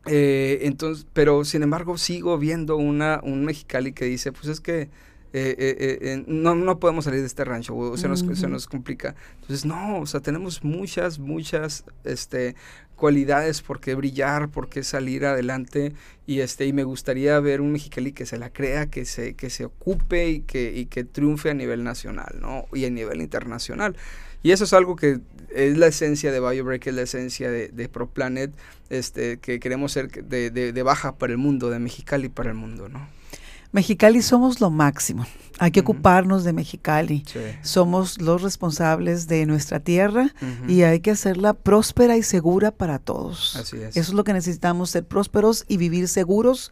[0.04, 4.88] entonces, pero sin embargo sigo viendo una, un Mexicali que dice, pues es que
[5.32, 8.66] eh, eh, eh, no, no podemos salir de este rancho, o se, nos, se nos
[8.66, 9.14] complica.
[9.40, 12.54] Entonces, no, o sea, tenemos muchas, muchas este,
[12.96, 15.94] cualidades por qué brillar, por qué salir adelante,
[16.26, 19.50] y, este, y me gustaría ver un Mexicali que se la crea, que se, que
[19.50, 22.66] se ocupe y que, y que triunfe a nivel nacional, ¿no?
[22.72, 23.96] Y a nivel internacional.
[24.42, 25.20] Y eso es algo que
[25.54, 28.52] es la esencia de BioBreak, es la esencia de, de ProPlanet,
[28.90, 32.56] este, que queremos ser de, de, de baja para el mundo, de Mexicali para el
[32.56, 33.08] mundo, ¿no?
[33.72, 35.26] Mexicali somos lo máximo.
[35.58, 37.24] Hay que ocuparnos de Mexicali.
[37.62, 40.34] Somos los responsables de nuestra tierra
[40.66, 43.56] y hay que hacerla próspera y segura para todos.
[43.56, 43.96] Así es.
[43.96, 46.70] Eso es lo que necesitamos, ser prósperos y vivir seguros.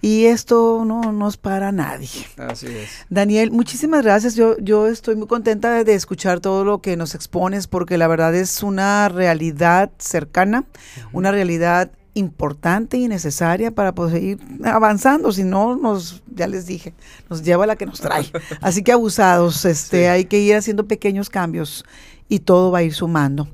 [0.00, 2.08] Y esto no nos para nadie.
[2.36, 2.90] Así es.
[3.10, 4.34] Daniel, muchísimas gracias.
[4.34, 8.34] Yo, yo estoy muy contenta de escuchar todo lo que nos expones porque la verdad
[8.34, 10.64] es una realidad cercana,
[11.12, 16.94] una realidad importante y necesaria para poder ir avanzando, si no nos, ya les dije,
[17.30, 18.26] nos lleva la que nos trae.
[18.60, 21.84] Así que abusados, este, hay que ir haciendo pequeños cambios
[22.28, 23.48] y todo va a ir sumando.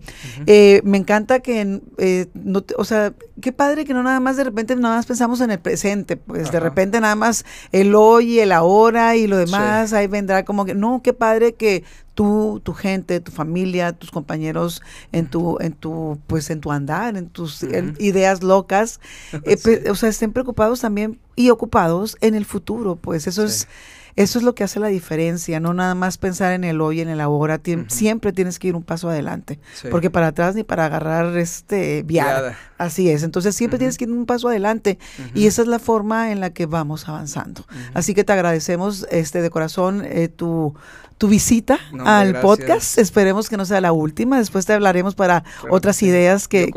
[0.46, 4.44] Eh, me encanta que, eh, no o sea, qué padre que no nada más de
[4.44, 8.50] repente nada más pensamos en el presente, pues de repente nada más el hoy el
[8.50, 11.84] ahora y lo demás, ahí vendrá como que, no, qué padre que
[12.14, 17.16] tú, tu gente, tu familia, tus compañeros en tu, en tu, pues en tu andar,
[17.16, 17.62] en tus
[17.98, 19.00] ideas locas,
[19.44, 23.68] eh, o sea, estén preocupados también y ocupados en el futuro, pues eso es
[24.16, 27.08] eso es lo que hace la diferencia, no nada más pensar en el hoy, en
[27.08, 27.60] el ahora.
[27.88, 29.58] Siempre tienes que ir un paso adelante,
[29.90, 32.56] porque para atrás ni para agarrar este viada.
[32.78, 34.98] Así es, entonces siempre tienes que ir un paso adelante
[35.34, 37.64] y esa es la forma en la que vamos avanzando.
[37.92, 40.74] Así que te agradecemos este de corazón eh, tu
[41.18, 42.98] tu visita al podcast.
[42.98, 44.38] Esperemos que no sea la última.
[44.38, 46.70] Después te hablaremos para otras ideas que,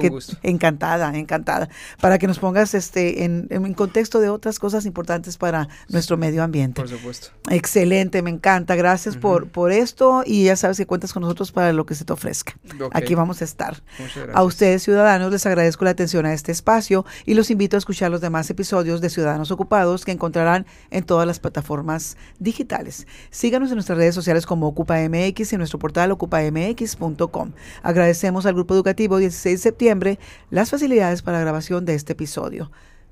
[0.44, 1.70] encantada, encantada,
[2.00, 6.44] para que nos pongas este en, en, contexto de otras cosas importantes para nuestro medio
[6.44, 6.82] ambiente.
[6.82, 7.30] Por supuesto.
[7.50, 8.76] Excelente, me encanta.
[8.76, 12.06] Gracias por, por esto y ya sabes que cuentas con nosotros para lo que se
[12.06, 12.58] te ofrezca.
[12.92, 13.82] Aquí vamos a estar.
[14.34, 18.12] A ustedes, ciudadanos, les agradezco la atención a este espacio y los invito a escuchar
[18.12, 23.08] los demás episodios de Ciudadanos Ocupados que encontrarán en todas las plataformas digitales.
[23.30, 27.52] Síganos en nuestras redes sociales como OcupaMX y en nuestro portal ocupamx.com.
[27.84, 30.20] Agradecemos al Grupo Educativo 16 de septiembre
[30.50, 32.72] las facilidades para la grabación de este episodio.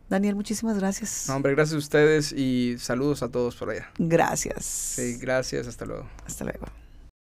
[0.10, 1.30] Daniel, muchísimas gracias.
[1.30, 3.90] hombre, gracias a ustedes y saludos a todos por allá.
[3.98, 4.66] Gracias.
[4.66, 5.68] Sí, gracias.
[5.68, 6.08] Hasta luego.
[6.26, 6.85] Hasta luego.